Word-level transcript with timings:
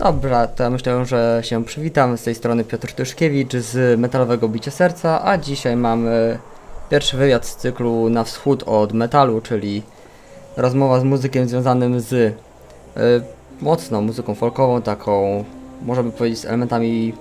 Dobra, 0.00 0.46
to 0.46 0.62
ja 0.62 0.70
myślę, 0.70 1.04
że 1.04 1.40
się 1.44 1.64
przywitam. 1.64 2.18
Z 2.18 2.22
tej 2.22 2.34
strony 2.34 2.64
Piotr 2.64 2.92
Tyszkiewicz 2.92 3.52
z 3.52 4.00
Metalowego 4.00 4.48
Bicia 4.48 4.70
Serca, 4.70 5.24
a 5.24 5.38
dzisiaj 5.38 5.76
mamy 5.76 6.38
pierwszy 6.90 7.16
wywiad 7.16 7.46
z 7.46 7.56
cyklu 7.56 8.08
Na 8.08 8.24
Wschód 8.24 8.62
od 8.66 8.92
Metalu, 8.92 9.40
czyli 9.40 9.82
rozmowa 10.56 11.00
z 11.00 11.04
muzykiem 11.04 11.48
związanym 11.48 12.00
z 12.00 12.12
y, 12.12 12.32
mocno 13.60 14.00
muzyką 14.00 14.34
folkową, 14.34 14.82
taką, 14.82 15.44
możemy 15.82 16.12
powiedzieć, 16.12 16.38
z 16.40 16.44
elementami 16.44 17.12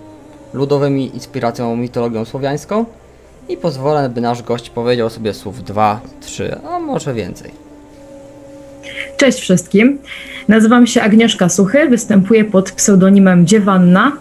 ludowymi, 0.53 1.15
inspiracją 1.15 1.75
mitologią 1.75 2.25
słowiańską. 2.25 2.85
I 3.49 3.57
pozwolę, 3.57 4.09
by 4.09 4.21
nasz 4.21 4.43
gość 4.43 4.69
powiedział 4.69 5.09
sobie 5.09 5.33
słów 5.33 5.63
dwa, 5.63 5.99
trzy, 6.21 6.59
a 6.69 6.79
może 6.79 7.13
więcej. 7.13 7.68
Cześć 9.17 9.39
wszystkim. 9.39 9.97
Nazywam 10.47 10.87
się 10.87 11.01
Agnieszka 11.01 11.49
Suchy, 11.49 11.89
występuję 11.89 12.45
pod 12.45 12.71
pseudonimem 12.71 13.47
Dziewanna. 13.47 14.11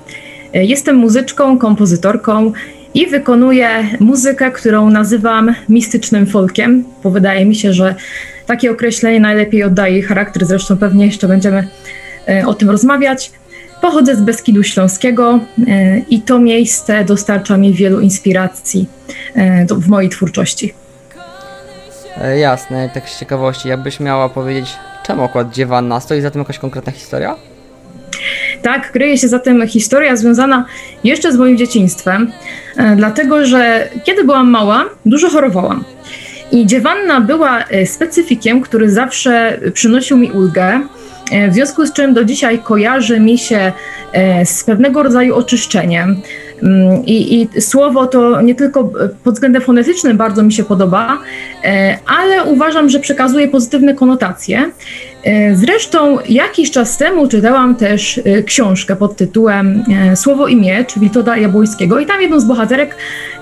Jestem 0.53 0.97
muzyczką, 0.97 1.59
kompozytorką 1.59 2.53
i 2.95 3.06
wykonuję 3.06 3.69
muzykę, 4.00 4.50
którą 4.50 4.91
nazywam 4.91 5.55
mistycznym 5.69 6.27
folkiem, 6.27 6.84
bo 7.03 7.11
wydaje 7.11 7.47
mi 7.47 7.55
się, 7.55 7.73
że 7.73 7.95
takie 8.47 8.70
określenie 8.70 9.20
najlepiej 9.20 9.65
oddaje 9.65 9.92
jej 9.92 10.03
charakter, 10.03 10.47
zresztą 10.47 10.77
pewnie 10.77 11.06
jeszcze 11.06 11.28
będziemy 11.28 11.69
e, 12.28 12.47
o 12.47 12.55
tym 12.55 12.70
rozmawiać. 12.70 13.31
Pochodzę 13.81 14.17
z 14.17 14.20
Beskidu 14.20 14.62
Śląskiego 14.62 15.41
e, 15.69 15.98
i 15.98 16.22
to 16.22 16.39
miejsce 16.39 17.05
dostarcza 17.05 17.56
mi 17.56 17.75
wielu 17.75 18.00
inspiracji 18.00 18.87
e, 19.34 19.67
w 19.67 19.89
mojej 19.89 20.11
twórczości. 20.11 20.75
E, 22.22 22.38
jasne, 22.38 22.91
tak 22.94 23.08
z 23.08 23.20
ciekawości, 23.20 23.69
jakbyś 23.69 24.00
miała 24.00 24.28
powiedzieć, 24.28 24.77
czemu 25.06 25.24
akurat 25.24 25.50
dziewanna? 25.50 26.00
Stoi 26.00 26.20
za 26.20 26.30
tym 26.30 26.38
jakaś 26.41 26.58
konkretna 26.58 26.92
historia? 26.92 27.36
Tak, 28.62 28.92
kryje 28.92 29.19
się 29.19 29.28
za 29.28 29.38
tym 29.38 29.69
historia 29.69 30.16
związana 30.16 30.64
jeszcze 31.05 31.33
z 31.33 31.36
moim 31.36 31.56
dzieciństwem, 31.56 32.33
e, 32.77 32.97
dlatego 32.97 33.47
że 33.47 33.88
kiedy 34.05 34.25
byłam 34.25 34.50
mała, 34.50 34.84
dużo 35.06 35.30
chorowałam. 35.30 35.84
I 36.52 36.66
dziewanna 36.66 37.20
była 37.20 37.64
e, 37.64 37.86
specyfikiem, 37.86 38.60
który 38.60 38.91
zawsze 38.91 39.60
przynosił 39.75 40.16
mi 40.16 40.32
ulgę, 40.32 40.81
w 41.48 41.54
związku 41.54 41.87
z 41.87 41.93
czym 41.93 42.14
do 42.14 42.25
dzisiaj 42.25 42.59
kojarzy 42.59 43.20
mi 43.20 43.38
się 43.38 43.72
z 44.44 44.64
pewnego 44.64 45.03
rodzaju 45.03 45.34
oczyszczeniem. 45.34 46.20
I, 47.06 47.48
I, 47.56 47.60
słowo 47.60 48.06
to 48.06 48.41
nie 48.41 48.54
tylko 48.54 48.92
pod 49.24 49.34
względem 49.34 49.62
fonetycznym 49.62 50.16
bardzo 50.16 50.42
mi 50.42 50.52
się 50.52 50.64
podoba, 50.64 51.19
ale 52.06 52.44
uważam, 52.44 52.91
że 52.91 53.00
przekazuje 53.00 53.48
pozytywne 53.48 53.94
konotacje. 53.94 54.70
E, 55.25 55.56
zresztą 55.56 56.19
jakiś 56.29 56.71
czas 56.71 56.99
temu 56.99 57.29
czytałam 57.29 57.75
też 57.75 58.21
e, 58.25 58.43
książkę 58.43 58.97
pod 58.97 59.17
tytułem 59.17 59.84
e, 59.91 60.17
Słowo 60.17 60.49
i 60.49 60.56
miecz 60.56 60.99
Witolda 60.99 61.37
Jabłońskiego 61.37 62.01
i 62.01 62.06
tam 62.06 62.23
jedną 62.23 62.41
z 62.41 62.45
bohaterek 62.45 62.97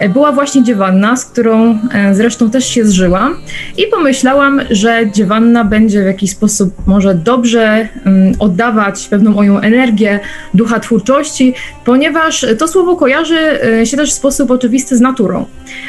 była 0.09 0.33
właśnie 0.33 0.63
dziewanna, 0.63 1.17
z 1.17 1.25
którą 1.25 1.79
zresztą 2.13 2.51
też 2.51 2.69
się 2.69 2.85
zżyłam 2.85 3.37
i 3.79 3.83
pomyślałam, 3.91 4.61
że 4.71 5.11
dziewanna 5.11 5.65
będzie 5.65 6.03
w 6.03 6.07
jakiś 6.07 6.31
sposób 6.31 6.75
może 6.87 7.15
dobrze 7.15 7.89
mm, 8.05 8.35
oddawać 8.39 9.09
pewną 9.09 9.31
moją 9.31 9.61
energię, 9.61 10.21
ducha 10.55 10.81
twórczości, 10.81 11.55
ponieważ 11.85 12.47
to 12.59 12.69
słowo 12.69 12.97
kojarzy 12.97 13.39
się 13.85 13.97
też 13.97 14.11
w 14.11 14.15
sposób 14.15 14.51
oczywisty 14.51 14.97
z 14.97 15.01
naturą. 15.01 15.47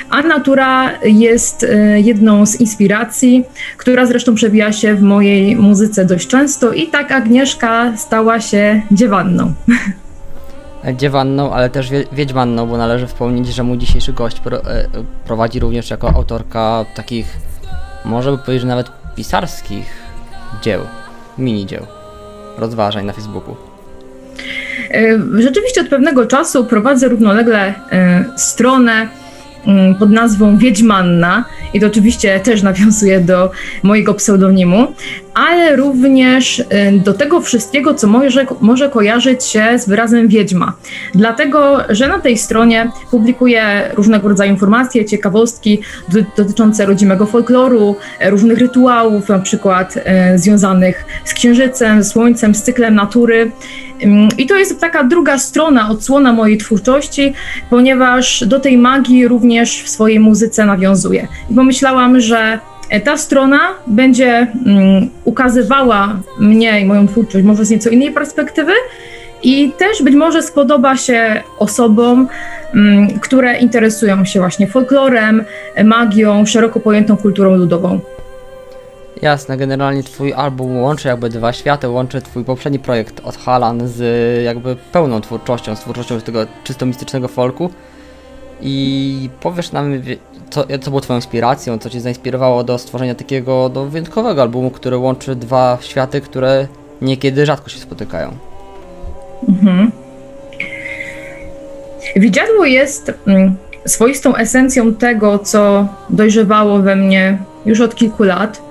A 0.09 0.21
natura 0.21 0.91
jest 1.03 1.65
jedną 1.95 2.45
z 2.45 2.61
inspiracji, 2.61 3.43
która 3.77 4.05
zresztą 4.05 4.35
przewija 4.35 4.71
się 4.71 4.95
w 4.95 5.01
mojej 5.01 5.55
muzyce 5.55 5.86
muzyce 5.87 6.05
dość 6.05 6.27
często 6.27 6.73
i 6.73 6.87
tak 6.87 7.11
Agnieszka 7.11 7.97
stała 7.97 8.41
się 8.41 8.81
dziewanną. 8.91 9.53
Dziewanną, 10.97 11.53
ale 11.53 11.69
też 11.69 11.89
wie, 11.89 12.03
wiedźmanną, 12.11 12.67
bo 12.67 12.77
należy 12.77 13.07
wspomnieć, 13.07 13.47
że 13.47 13.63
mój 13.63 13.77
dzisiejszy 13.77 14.13
gość 14.13 14.39
pro, 14.39 14.57
e, 14.57 14.87
prowadzi 15.25 15.59
również 15.59 15.89
jako 15.89 16.09
autorka 16.15 16.85
takich, 16.95 17.37
może 18.05 18.31
by 18.31 18.37
powiedzieć, 18.37 18.61
że 18.61 18.67
nawet 18.67 18.91
pisarskich 19.15 19.85
dzieł, 20.61 20.81
mini 21.37 21.65
dzieł, 21.65 21.85
rozważań 22.57 23.05
na 23.05 23.13
Facebooku. 23.13 23.55
E, 24.91 25.41
rzeczywiście 25.41 25.81
od 25.81 25.87
pewnego 25.87 26.25
czasu 26.25 26.65
prowadzę 26.65 27.07
równolegle 27.07 27.73
e, 27.91 28.25
stronę 28.37 29.07
pod 29.99 30.11
nazwą 30.11 30.57
Wiedźmanna 30.57 31.45
i 31.73 31.79
to 31.79 31.87
oczywiście 31.87 32.39
też 32.39 32.63
nawiązuje 32.63 33.19
do 33.19 33.51
mojego 33.83 34.13
pseudonimu, 34.13 34.87
ale 35.33 35.75
również 35.75 36.59
y, 36.59 36.65
do 37.05 37.13
tego 37.13 37.41
wszystkiego, 37.41 37.93
co 37.93 38.07
może, 38.07 38.45
może 38.61 38.89
kojarzyć 38.89 39.43
się 39.43 39.79
z 39.79 39.87
wyrazem 39.87 40.27
wiedźma. 40.27 40.73
Dlatego, 41.15 41.77
że 41.89 42.07
na 42.07 42.19
tej 42.19 42.37
stronie 42.37 42.91
publikuję 43.11 43.91
różnego 43.95 44.29
rodzaju 44.29 44.51
informacje, 44.51 45.05
ciekawostki 45.05 45.79
dotyczące 46.37 46.85
rodzimego 46.85 47.25
folkloru, 47.25 47.95
różnych 48.25 48.57
rytuałów, 48.57 49.29
na 49.29 49.39
przykład 49.39 49.93
e, 50.03 50.39
związanych 50.39 51.05
z 51.25 51.33
księżycem, 51.33 52.03
słońcem, 52.03 52.55
z 52.55 52.63
cyklem 52.63 52.95
natury. 52.95 53.51
I 54.37 54.45
to 54.45 54.55
jest 54.55 54.81
taka 54.81 55.03
druga 55.03 55.37
strona, 55.37 55.89
odsłona 55.89 56.33
mojej 56.33 56.57
twórczości, 56.57 57.33
ponieważ 57.69 58.43
do 58.47 58.59
tej 58.59 58.77
magii 58.77 59.27
również 59.27 59.83
w 59.83 59.89
swojej 59.89 60.19
muzyce 60.19 60.65
nawiązuję. 60.65 61.27
I 61.49 61.55
pomyślałam, 61.55 62.19
że 62.19 62.59
ta 63.03 63.17
strona 63.17 63.59
będzie 63.87 64.47
um, 64.65 65.09
ukazywała 65.23 66.19
mnie 66.39 66.81
i 66.81 66.85
moją 66.85 67.07
twórczość 67.07 67.45
może 67.45 67.65
z 67.65 67.69
nieco 67.69 67.89
innej 67.89 68.11
perspektywy 68.11 68.71
i 69.43 69.71
też 69.77 70.03
być 70.03 70.15
może 70.15 70.43
spodoba 70.43 70.97
się 70.97 71.41
osobom, 71.59 72.27
um, 72.73 73.19
które 73.19 73.59
interesują 73.59 74.25
się 74.25 74.39
właśnie 74.39 74.67
folklorem, 74.67 75.43
magią, 75.83 76.45
szeroko 76.45 76.79
pojętą 76.79 77.17
kulturą 77.17 77.55
ludową. 77.55 77.99
Jasne, 79.21 79.57
generalnie 79.57 80.03
twój 80.03 80.33
album 80.33 80.81
łączy 80.81 81.07
jakby 81.07 81.29
dwa 81.29 81.53
światy, 81.53 81.89
łączy 81.89 82.21
twój 82.21 82.43
poprzedni 82.43 82.79
projekt 82.79 83.21
od 83.23 83.37
Halan 83.37 83.87
z 83.87 84.43
jakby 84.43 84.75
pełną 84.91 85.21
twórczością, 85.21 85.75
z 85.75 85.79
twórczością 85.79 86.21
tego 86.21 86.45
czysto 86.63 86.85
mistycznego 86.85 87.27
folku. 87.27 87.69
I 88.61 89.29
powiesz 89.39 89.71
nam, 89.71 90.01
co, 90.49 90.65
co 90.81 90.89
było 90.89 91.01
twoją 91.01 91.17
inspiracją, 91.17 91.77
co 91.77 91.89
cię 91.89 92.01
zainspirowało 92.01 92.63
do 92.63 92.77
stworzenia 92.77 93.15
takiego 93.15 93.69
do 93.69 93.85
wyjątkowego 93.85 94.41
albumu, 94.41 94.71
który 94.71 94.97
łączy 94.97 95.35
dwa 95.35 95.77
światy, 95.81 96.21
które 96.21 96.67
niekiedy 97.01 97.45
rzadko 97.45 97.69
się 97.69 97.79
spotykają. 97.79 98.31
Mhm. 99.49 99.91
Widziadło 102.15 102.65
jest 102.65 103.11
mm, 103.27 103.55
swoistą 103.85 104.35
esencją 104.35 104.93
tego, 104.93 105.39
co 105.39 105.87
dojrzewało 106.09 106.79
we 106.79 106.95
mnie 106.95 107.37
już 107.65 107.81
od 107.81 107.95
kilku 107.95 108.23
lat 108.23 108.66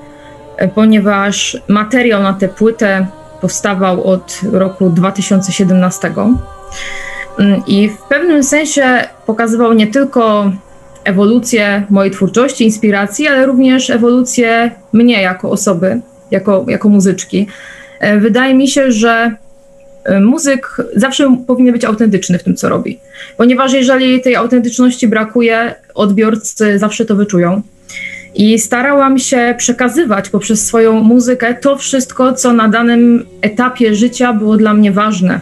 ponieważ 0.74 1.56
materiał 1.68 2.22
na 2.22 2.32
tę 2.32 2.48
płytę 2.48 3.06
powstawał 3.40 4.04
od 4.04 4.40
roku 4.52 4.90
2017 4.90 6.12
mm, 7.38 7.62
i 7.66 7.88
w 7.88 7.98
pewnym 7.98 8.44
sensie 8.44 9.04
pokazywał 9.26 9.72
nie 9.72 9.86
tylko 9.86 10.52
ewolucję 11.04 11.86
mojej 11.90 12.12
twórczości, 12.12 12.64
inspiracji, 12.64 13.28
ale 13.28 13.46
również 13.46 13.90
ewolucję 13.90 14.70
mnie 14.92 15.22
jako 15.22 15.50
osoby, 15.50 16.00
jako, 16.30 16.64
jako 16.68 16.88
muzyczki. 16.88 17.46
E, 18.00 18.18
wydaje 18.18 18.54
mi 18.54 18.68
się, 18.68 18.92
że 18.92 19.32
e, 20.04 20.20
muzyk 20.20 20.76
zawsze 20.96 21.36
powinien 21.46 21.72
być 21.72 21.84
autentyczny 21.84 22.38
w 22.38 22.42
tym, 22.42 22.56
co 22.56 22.68
robi, 22.68 23.00
ponieważ 23.36 23.72
jeżeli 23.72 24.20
tej 24.20 24.36
autentyczności 24.36 25.08
brakuje, 25.08 25.74
odbiorcy 25.94 26.78
zawsze 26.78 27.04
to 27.04 27.16
wyczują. 27.16 27.62
I 28.36 28.58
starałam 28.58 29.18
się 29.18 29.54
przekazywać 29.58 30.28
poprzez 30.28 30.66
swoją 30.66 31.00
muzykę 31.02 31.54
to 31.54 31.76
wszystko, 31.76 32.32
co 32.32 32.52
na 32.52 32.68
danym 32.68 33.26
etapie 33.40 33.94
życia 33.94 34.32
było 34.32 34.56
dla 34.56 34.74
mnie 34.74 34.92
ważne. 34.92 35.40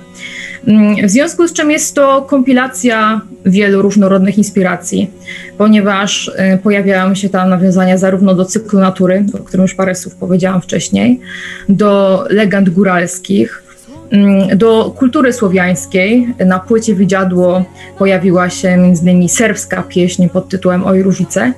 Mm, 0.67 1.07
w 1.07 1.11
związku 1.11 1.49
z 1.49 1.53
czym 1.53 1.71
jest 1.71 1.95
to 1.95 2.23
kompilacja 2.23 3.21
wielu 3.47 3.83
różnorodnych 3.83 4.39
inspiracji, 4.39 5.11
ponieważ 5.59 6.29
y, 6.29 6.59
pojawiają 6.63 7.15
się 7.15 7.29
tam 7.29 7.51
nawiązania 7.51 7.99
zarówno 7.99 8.35
do 8.35 8.45
cyklu 8.45 8.81
natury, 8.81 9.25
o 9.35 9.39
którym 9.39 9.63
już 9.63 9.75
parę 9.75 9.95
słów 9.95 10.15
powiedziałam 10.15 10.63
wcześniej, 10.63 11.21
do 11.69 12.25
legend 12.31 12.71
góralskich, 12.71 13.63
mm, 14.11 14.59
do 14.59 14.95
kultury 14.97 15.33
słowiańskiej. 15.33 16.35
Na 16.47 16.59
płycie 16.59 16.95
Widziadło 16.95 17.65
pojawiła 17.99 18.51
się 18.51 18.69
m.in. 18.69 19.29
serbska 19.29 19.83
pieśń 19.83 20.29
pod 20.29 20.49
tytułem 20.49 20.85
Oj 20.87 21.03
Różice, 21.03 21.53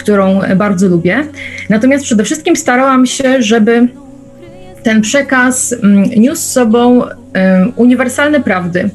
którą 0.00 0.40
bardzo 0.56 0.88
lubię. 0.88 1.26
Natomiast 1.68 2.04
przede 2.04 2.24
wszystkim 2.24 2.56
starałam 2.56 3.06
się, 3.06 3.42
żeby 3.42 3.88
ten 4.82 5.00
przekaz 5.00 5.74
mm, 5.82 6.04
niósł 6.16 6.42
z 6.42 6.52
sobą 6.52 7.02
uniwersalne 7.76 8.40
prawdy, 8.40 8.90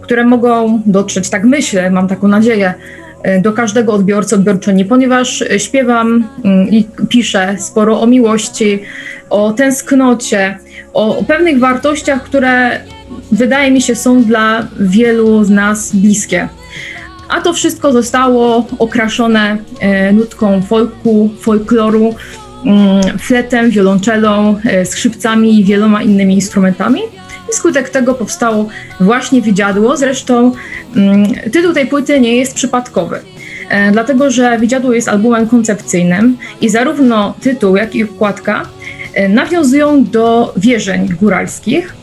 które 0.00 0.24
mogą 0.24 0.82
dotrzeć, 0.86 1.30
tak 1.30 1.44
myślę, 1.44 1.90
mam 1.90 2.08
taką 2.08 2.28
nadzieję, 2.28 2.74
e, 3.22 3.40
do 3.40 3.52
każdego 3.52 3.92
odbiorcy, 3.92 4.34
odbiorczyni, 4.34 4.84
ponieważ 4.84 5.44
śpiewam 5.58 6.24
mm, 6.44 6.68
i 6.68 6.88
piszę 7.08 7.56
sporo 7.58 8.00
o 8.00 8.06
miłości, 8.06 8.82
o 9.30 9.52
tęsknocie, 9.52 10.58
o 10.92 11.24
pewnych 11.24 11.58
wartościach, 11.58 12.22
które 12.22 12.80
wydaje 13.32 13.70
mi 13.70 13.82
się, 13.82 13.94
są 13.94 14.22
dla 14.22 14.68
wielu 14.80 15.44
z 15.44 15.50
nas 15.50 15.96
bliskie. 15.96 16.48
A 17.28 17.40
to 17.40 17.52
wszystko 17.52 17.92
zostało 17.92 18.66
okraszone 18.78 19.56
e, 19.80 20.12
nutką 20.12 20.62
folku, 20.62 21.30
folkloru, 21.40 22.14
mm, 22.64 23.18
fletem, 23.18 23.70
wiolonczelą, 23.70 24.56
e, 24.64 24.86
skrzypcami 24.86 25.60
i 25.60 25.64
wieloma 25.64 26.02
innymi 26.02 26.34
instrumentami. 26.34 27.00
I 27.50 27.54
skutek 27.54 27.88
tego 27.88 28.14
powstało 28.14 28.68
właśnie 29.00 29.42
Widziadło. 29.42 29.96
Zresztą 29.96 30.52
mm, 30.96 31.26
tytuł 31.52 31.72
tej 31.72 31.86
płyty 31.86 32.20
nie 32.20 32.36
jest 32.36 32.54
przypadkowy. 32.54 33.20
E, 33.68 33.90
dlatego, 33.92 34.30
że 34.30 34.58
Widziadło 34.58 34.92
jest 34.92 35.08
albumem 35.08 35.48
koncepcyjnym 35.48 36.38
i 36.60 36.68
zarówno 36.68 37.34
tytuł, 37.40 37.76
jak 37.76 37.94
i 37.94 38.04
okładka 38.04 38.68
e, 39.14 39.28
nawiązują 39.28 40.04
do 40.04 40.54
wierzeń 40.56 41.08
góralskich, 41.20 41.94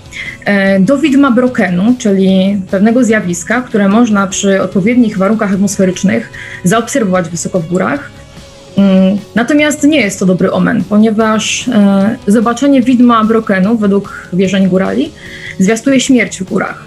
do 0.80 0.98
widma 0.98 1.32
brokenu, 1.32 1.96
czyli 2.00 2.62
pewnego 2.72 3.04
zjawiska, 3.04 3.62
które 3.62 3.88
można 3.88 4.28
przy 4.28 4.62
odpowiednich 4.62 5.18
warunkach 5.18 5.54
atmosferycznych 5.54 6.30
zaobserwować 6.64 7.30
wysoko 7.30 7.60
w 7.60 7.68
górach. 7.68 8.10
Mm, 8.78 9.18
Natomiast 9.36 9.84
nie 9.84 10.02
jest 10.02 10.20
to 10.20 10.26
dobry 10.26 10.52
omen, 10.52 10.84
ponieważ 10.90 11.68
e, 11.68 12.16
zobaczenie 12.28 12.82
widma 12.82 13.24
brokenu 13.24 13.78
według 13.78 14.28
wierzeń 14.34 14.68
górali 14.68 15.12
zwiastuje 15.60 16.00
śmierć 16.00 16.40
w 16.40 16.44
górach. 16.44 16.84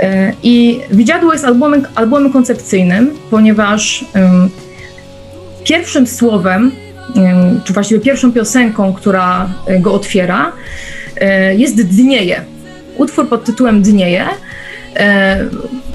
E, 0.00 0.32
I 0.42 0.80
Widziadło 0.90 1.32
jest 1.32 1.44
albumem, 1.44 1.86
albumem 1.94 2.32
koncepcyjnym, 2.32 3.10
ponieważ 3.30 4.04
pierwszym 5.64 6.06
słowem, 6.06 6.70
em, 7.16 7.60
czy 7.64 7.72
właściwie 7.72 8.00
pierwszą 8.00 8.32
piosenką, 8.32 8.92
która 8.92 9.48
e, 9.66 9.80
go 9.80 9.92
otwiera, 9.92 10.46
e, 10.46 10.52
jest 11.56 11.82
Dnieje. 11.82 12.40
Utwór 12.96 13.28
pod 13.28 13.44
tytułem 13.44 13.82
Dnieje, 13.82 14.24
e, 14.96 15.44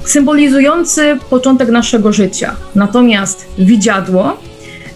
symbolizujący 0.04 1.18
początek 1.30 1.68
naszego 1.68 2.12
życia. 2.12 2.56
Natomiast 2.74 3.46
Widziadło, 3.58 4.36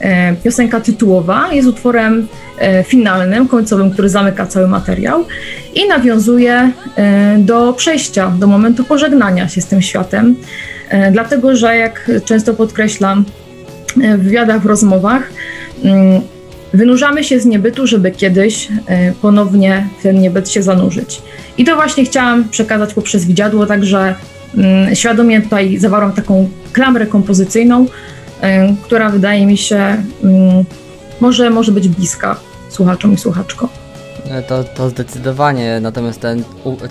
e, 0.01 0.37
piosenka 0.45 0.81
tytułowa, 0.81 1.53
jest 1.53 1.69
utworem 1.69 2.29
e, 2.59 2.85
finalnym, 2.85 3.49
końcowym, 3.49 3.91
który 3.91 4.09
zamyka 4.09 4.47
cały 4.47 4.69
materiał 4.69 5.25
i 5.75 5.89
nawiązuje 5.89 6.73
e, 6.97 7.37
do 7.39 7.73
przejścia, 7.73 8.33
do 8.39 8.47
momentu 8.47 8.85
pożegnania 8.85 9.49
się 9.49 9.61
z 9.61 9.67
tym 9.67 9.83
światem. 9.83 10.37
E, 10.89 11.11
Dlatego, 11.11 11.57
że 11.57 11.77
jak 11.77 12.11
często 12.25 12.55
podkreślam 12.55 13.25
e, 14.03 14.19
w 14.19 14.23
wywiadach, 14.23 14.63
w 14.63 14.67
rozmowach, 14.67 15.23
mm, 15.85 16.21
wynurzamy 16.73 17.25
się 17.25 17.41
z 17.41 17.47
niebytu, 17.47 17.87
żeby 17.87 18.11
kiedyś 18.11 18.69
e, 18.87 19.13
ponownie 19.13 19.89
w 19.99 20.03
ten 20.03 20.21
niebyt 20.21 20.51
się 20.51 20.63
zanurzyć. 20.63 21.23
I 21.59 21.65
to 21.65 21.75
właśnie 21.77 22.05
chciałam 22.05 22.49
przekazać 22.49 22.95
poprzez 22.95 23.25
widziadło, 23.25 23.67
także 23.67 24.15
mm, 24.57 24.95
świadomie 24.95 25.43
tutaj 25.43 25.79
zawarłam 25.79 26.13
taką 26.13 26.49
klamrę 26.73 27.07
kompozycyjną, 27.07 27.87
e, 28.41 28.75
która 28.83 29.11
wydaje 29.11 29.47
mi 29.47 29.57
się 29.57 29.77
mm, 30.25 30.65
może, 31.21 31.51
może 31.51 31.73
być 31.73 31.89
bliska 31.89 32.37
słuchaczom 32.69 33.13
i 33.13 33.17
słuchaczkom. 33.17 33.69
E, 34.31 34.43
To, 34.43 34.65
to 34.65 34.89
zdecydowanie, 34.91 35.79
natomiast 35.81 36.21
ten, 36.21 36.45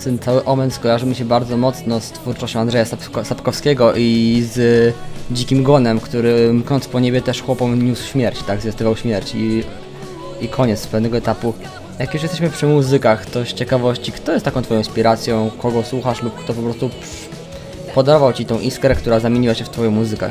ten 0.04 0.18
cały 0.18 0.44
omen 0.44 0.70
skojarzy 0.70 1.06
mi 1.06 1.14
się 1.14 1.24
bardzo 1.24 1.56
mocno 1.56 2.00
z 2.00 2.10
twórczością 2.10 2.60
Andrzeja 2.60 2.84
Sapko- 2.84 3.24
Sapkowskiego 3.24 3.92
i 3.96 4.42
z 4.52 4.94
Dzikim 5.30 5.62
Gonem, 5.62 6.00
który 6.00 6.52
mknąc 6.52 6.88
po 6.88 7.00
niebie 7.00 7.22
też 7.22 7.42
chłopom 7.42 7.82
niósł 7.82 8.08
śmierć, 8.08 8.42
tak, 8.42 8.60
zwiastował 8.60 8.96
śmierć 8.96 9.34
i, 9.34 9.62
i 10.40 10.48
koniec 10.48 10.86
pewnego 10.86 11.16
etapu. 11.16 11.54
Jak 11.98 12.14
już 12.14 12.22
jesteśmy 12.22 12.50
przy 12.50 12.66
muzykach, 12.66 13.26
to 13.26 13.44
z 13.44 13.52
ciekawości, 13.54 14.12
kto 14.12 14.32
jest 14.32 14.44
taką 14.44 14.62
twoją 14.62 14.80
inspiracją, 14.80 15.50
kogo 15.58 15.82
słuchasz 15.82 16.22
lub 16.22 16.34
kto 16.34 16.54
po 16.54 16.62
prostu 16.62 16.90
podarował 17.94 18.32
ci 18.32 18.44
tą 18.44 18.60
iskrę, 18.60 18.94
która 18.94 19.20
zamieniła 19.20 19.54
się 19.54 19.64
w 19.64 19.68
twoją 19.68 19.90
muzykę? 19.90 20.30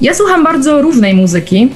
Ja 0.00 0.14
słucham 0.14 0.44
bardzo 0.44 0.82
różnej 0.82 1.14
muzyki. 1.14 1.68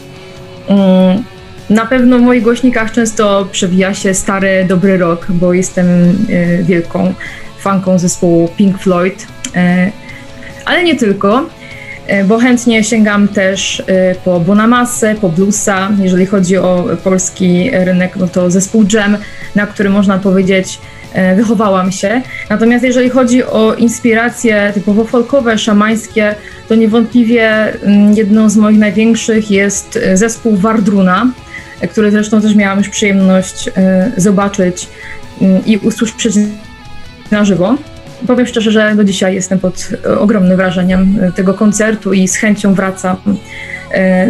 Mm, 0.69 1.25
Na 1.73 1.87
pewno 1.87 2.19
w 2.19 2.23
moich 2.23 2.43
głośnikach 2.43 2.93
często 2.93 3.49
przewija 3.53 3.95
się 3.95 4.15
stary, 4.15 4.65
dobry 4.69 4.99
rock, 4.99 5.27
bo 5.29 5.53
jestem 5.53 5.87
e, 5.87 6.63
wielką 6.63 7.15
fanką 7.59 7.99
zespołu 7.99 8.49
Pink 8.57 8.79
Floyd, 8.79 9.27
e, 9.57 9.91
ale 10.65 10.85
nie 10.85 10.97
tylko, 10.97 11.47
e, 12.07 12.25
bo 12.25 12.39
chętnie 12.39 12.85
sięgam 12.85 13.29
też 13.29 13.83
po 14.25 14.41
Bonamassę, 14.41 15.15
po 15.15 15.29
bluesa. 15.29 15.91
Jeżeli 16.03 16.27
chodzi 16.27 16.57
o 16.57 16.85
polski 17.05 17.71
rynek, 17.73 18.17
no 18.17 18.29
to 18.29 18.51
zespół 18.51 18.85
Jam, 18.93 19.17
na 19.55 19.67
który 19.67 19.91
można 19.91 20.19
powiedzieć 20.19 20.79
wychowałam 21.37 21.93
się. 21.93 22.23
Natomiast 22.51 22.85
jeżeli 22.85 23.11
chodzi 23.11 23.45
o 23.45 23.75
inspiracje 23.75 24.71
typowo 24.75 25.05
folkowe, 25.05 25.59
szamańskie, 25.59 26.35
to 26.69 26.75
niewątliwie 26.75 27.73
mm, 27.83 28.15
jedną 28.15 28.49
z 28.49 28.57
moich 28.57 28.79
największych 28.79 29.51
jest 29.51 29.99
zespół 30.15 30.57
Wardruna, 30.57 31.27
który 31.89 32.11
zresztą 32.11 32.41
też 32.41 32.55
miałam 32.55 32.79
już 32.79 32.89
przyjemność 32.89 33.71
e, 33.77 34.13
zobaczyć 34.17 34.89
mm, 35.41 35.67
i 35.67 35.77
usłyszeć 35.77 36.35
na 37.31 37.45
żywo. 37.45 37.77
Powiem 38.27 38.47
szczerze, 38.47 38.71
że 38.71 38.95
do 38.97 39.05
dzisiaj 39.05 39.35
jestem 39.35 39.59
pod 39.59 39.89
e, 40.05 40.19
ogromnym 40.19 40.57
wrażeniem 40.57 41.19
e, 41.23 41.33
tego 41.33 41.55
koncertu 41.55 42.13
i 42.13 42.29
z 42.29 42.37
chęcią 42.37 42.75
wracam 42.75 43.17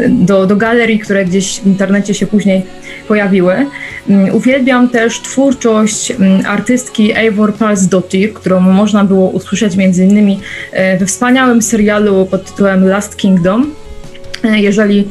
do, 0.09 0.47
do 0.47 0.57
galerii, 0.57 0.99
które 0.99 1.25
gdzieś 1.25 1.61
w 1.61 1.67
internecie 1.67 2.15
się 2.15 2.27
później 2.27 2.63
pojawiły. 3.09 3.67
Mm, 4.09 4.35
Uwielbiam 4.35 4.89
też 4.89 5.21
twórczość 5.21 6.11
mm, 6.11 6.47
artystki 6.47 7.17
Eivor 7.17 7.55
Palsdottir, 7.55 8.33
którą 8.33 8.61
można 8.61 9.05
było 9.05 9.29
usłyszeć 9.29 9.77
między 9.77 10.05
innymi 10.05 10.41
we 11.01 11.07
wspaniałym 11.07 11.63
serialu 11.63 12.27
pod 12.27 12.51
tytułem 12.51 12.89
Last 12.89 13.17
Kingdom. 13.17 13.75
Jeżeli 14.45 15.09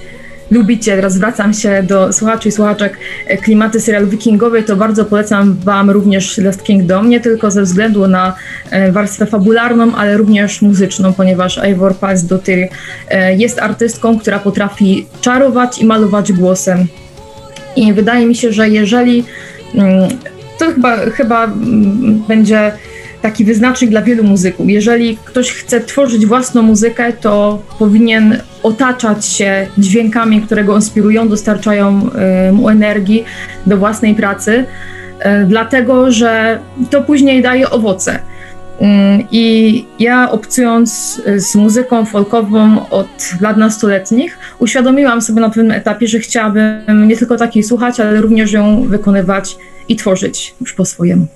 lubicie, 0.52 0.96
teraz 0.96 1.14
zwracam 1.14 1.54
się 1.54 1.84
do 1.84 2.14
słuchaczy 2.14 2.50
i 2.50 2.52
słuchaczek, 2.52 2.98
e, 3.28 3.38
klimaty 3.38 3.80
serialu 3.80 4.08
wikingowej, 4.08 4.64
to 4.64 4.76
bardzo 4.76 5.06
polecam 5.06 5.58
Wam 5.64 5.90
również 5.90 6.38
Last 6.38 6.64
Kingdom, 6.64 7.10
nie 7.10 7.20
tylko 7.20 7.52
ze 7.52 7.62
względu 7.62 8.08
na 8.08 8.34
e, 8.72 8.92
warstwę 8.92 9.26
fabularną, 9.26 9.96
ale 9.96 10.18
również 10.18 10.62
muzyczną, 10.62 11.14
ponieważ 11.14 11.58
Eivor 11.58 11.96
Palsdottir 11.96 12.68
e, 13.10 13.36
jest 13.36 13.60
artystką, 13.60 14.20
która 14.20 14.40
potrafi 14.40 15.06
czarować 15.22 15.80
i 15.80 15.86
malować 15.86 16.34
głosem. 16.34 16.88
I 17.76 17.94
wydaje 17.94 18.26
mi 18.26 18.36
się, 18.36 18.52
że 18.52 18.70
jeżeli 18.70 19.24
mm, 19.76 20.10
to 20.60 20.66
chyba, 20.66 20.98
chyba 20.98 21.44
mm, 21.44 22.24
będzie 22.28 22.72
taki 23.22 23.46
wyznacznik 23.46 23.92
dla 23.92 24.02
wielu 24.02 24.24
muzyków. 24.24 24.70
Jeżeli 24.70 25.18
ktoś 25.26 25.52
chce 25.52 25.82
tworzyć 25.82 26.26
własną 26.26 26.62
muzykę, 26.62 27.14
to 27.14 27.62
powinien 27.80 28.38
otaczać 28.64 29.26
się 29.26 29.68
dźwiękami, 29.78 30.42
które 30.42 30.64
go 30.64 30.76
inspirują, 30.76 31.30
dostarczają 31.30 32.10
y, 32.50 32.52
mu 32.52 32.70
energii 32.70 33.24
do 33.66 33.78
własnej 33.78 34.16
pracy, 34.16 34.52
y, 34.52 35.46
dlatego 35.48 36.12
że 36.12 36.60
to 36.90 37.02
później 37.02 37.42
daje 37.42 37.70
owoce. 37.70 38.20
Ym, 38.82 39.24
I 39.32 39.86
ja 40.00 40.32
obcując 40.32 41.22
y, 41.28 41.40
z 41.40 41.56
muzyką 41.56 42.06
folkową 42.06 42.90
od 42.90 43.34
lat 43.42 43.58
nastoletnich, 43.58 44.38
uświadomiłam 44.60 45.22
sobie 45.22 45.42
na 45.42 45.50
pewnym 45.50 45.72
etapie, 45.72 46.08
że 46.08 46.20
chciałabym 46.20 47.08
nie 47.08 47.18
tylko 47.18 47.38
takiej 47.38 47.64
słuchać, 47.64 48.00
ale 48.00 48.22
również 48.22 48.52
ją 48.52 48.84
wykonywać 48.84 49.58
i 49.90 49.96
tworzyć 49.96 50.56
już 50.62 50.74
po 50.74 50.86
swojemu. 50.86 51.28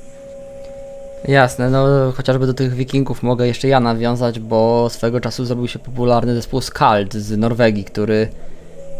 Jasne, 1.27 1.70
no 1.70 2.12
chociażby 2.12 2.48
do 2.48 2.53
tych 2.53 2.74
wikingów 2.74 3.24
mogę 3.24 3.48
jeszcze 3.48 3.67
ja 3.67 3.79
nawiązać, 3.79 4.39
bo 4.39 4.89
swego 4.89 5.22
czasu 5.22 5.46
zrobił 5.46 5.67
się 5.67 5.79
popularny 5.79 6.36
zespół 6.36 6.62
Skald 6.62 7.13
z 7.13 7.38
Norwegii, 7.38 7.84
który 7.84 8.27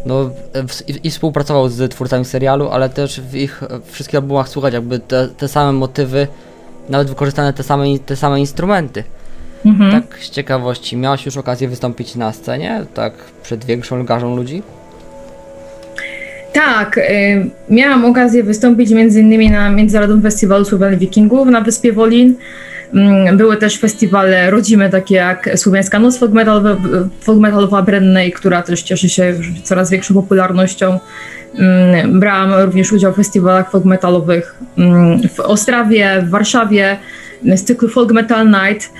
no 0.06 0.30
i, 0.88 1.00
i 1.06 1.10
współpracował 1.10 1.68
z 1.68 1.90
twórcami 1.90 2.24
serialu, 2.24 2.68
ale 2.68 2.88
też 2.88 3.20
w 3.20 3.34
ich 3.34 3.62
wszystkich 3.84 4.16
albumach 4.16 4.48
słuchać 4.48 4.74
jakby 4.74 4.98
te, 4.98 5.28
te 5.28 5.48
same 5.48 5.72
motywy, 5.72 6.26
nawet 6.88 7.08
wykorzystane 7.08 7.52
te 7.52 7.62
same, 7.62 7.98
te 7.98 8.16
same 8.16 8.40
instrumenty. 8.40 9.04
Mhm. 9.66 10.02
Tak 10.02 10.18
z 10.18 10.30
ciekawości, 10.30 10.96
miałaś 10.96 11.26
już 11.26 11.36
okazję 11.36 11.68
wystąpić 11.68 12.14
na 12.14 12.32
scenie, 12.32 12.84
tak 12.94 13.12
przed 13.42 13.64
większą 13.64 14.04
garzą 14.04 14.36
ludzi? 14.36 14.62
Tak, 16.56 16.98
y, 16.98 17.02
miałam 17.70 18.04
okazję 18.04 18.42
wystąpić 18.42 18.90
innymi 18.90 19.50
na 19.50 19.70
Międzynarodowym 19.70 20.22
Festiwalu 20.22 20.64
Słowian 20.64 20.96
Wikingów 20.96 21.48
na 21.48 21.60
Wyspie 21.60 21.92
Wolin. 21.92 22.34
Mm, 22.94 23.36
Były 23.36 23.56
też 23.56 23.78
festiwale 23.78 24.50
rodzime, 24.50 24.90
takie 24.90 25.14
jak 25.14 25.50
Słowiańska 25.56 25.98
Noc 25.98 26.18
Folk 26.18 26.32
Metalowa, 26.32 26.76
folk 27.20 27.40
metalowa 27.40 27.82
Brennej, 27.82 28.32
która 28.32 28.62
też 28.62 28.82
cieszy 28.82 29.08
się 29.08 29.34
coraz 29.62 29.90
większą 29.90 30.14
popularnością. 30.14 30.98
Mm, 31.58 32.20
Brałam 32.20 32.64
również 32.64 32.92
udział 32.92 33.12
w 33.12 33.16
festiwalach 33.16 33.70
folk 33.70 33.84
metalowych 33.84 34.54
mm, 34.78 35.28
w 35.28 35.40
Ostrawie, 35.40 36.22
w 36.22 36.30
Warszawie, 36.30 36.96
z 37.44 37.64
cyklu 37.64 37.88
Folk 37.88 38.12
Metal 38.12 38.46
Night. 38.46 38.90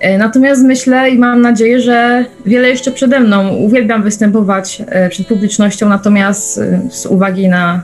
E, 0.00 0.18
Natomiast 0.18 0.62
myślę 0.62 1.10
i 1.10 1.18
mam 1.18 1.40
nadzieję, 1.40 1.80
że 1.80 2.24
wiele 2.46 2.68
jeszcze 2.68 2.92
przede 2.92 3.20
mną. 3.20 3.48
Uwielbiam 3.48 4.02
występować 4.02 4.82
e, 4.86 5.08
przed 5.08 5.26
publicznością, 5.26 5.88
natomiast 5.88 6.58
e, 6.58 6.80
z 6.90 7.06
uwagi 7.06 7.48
na 7.48 7.82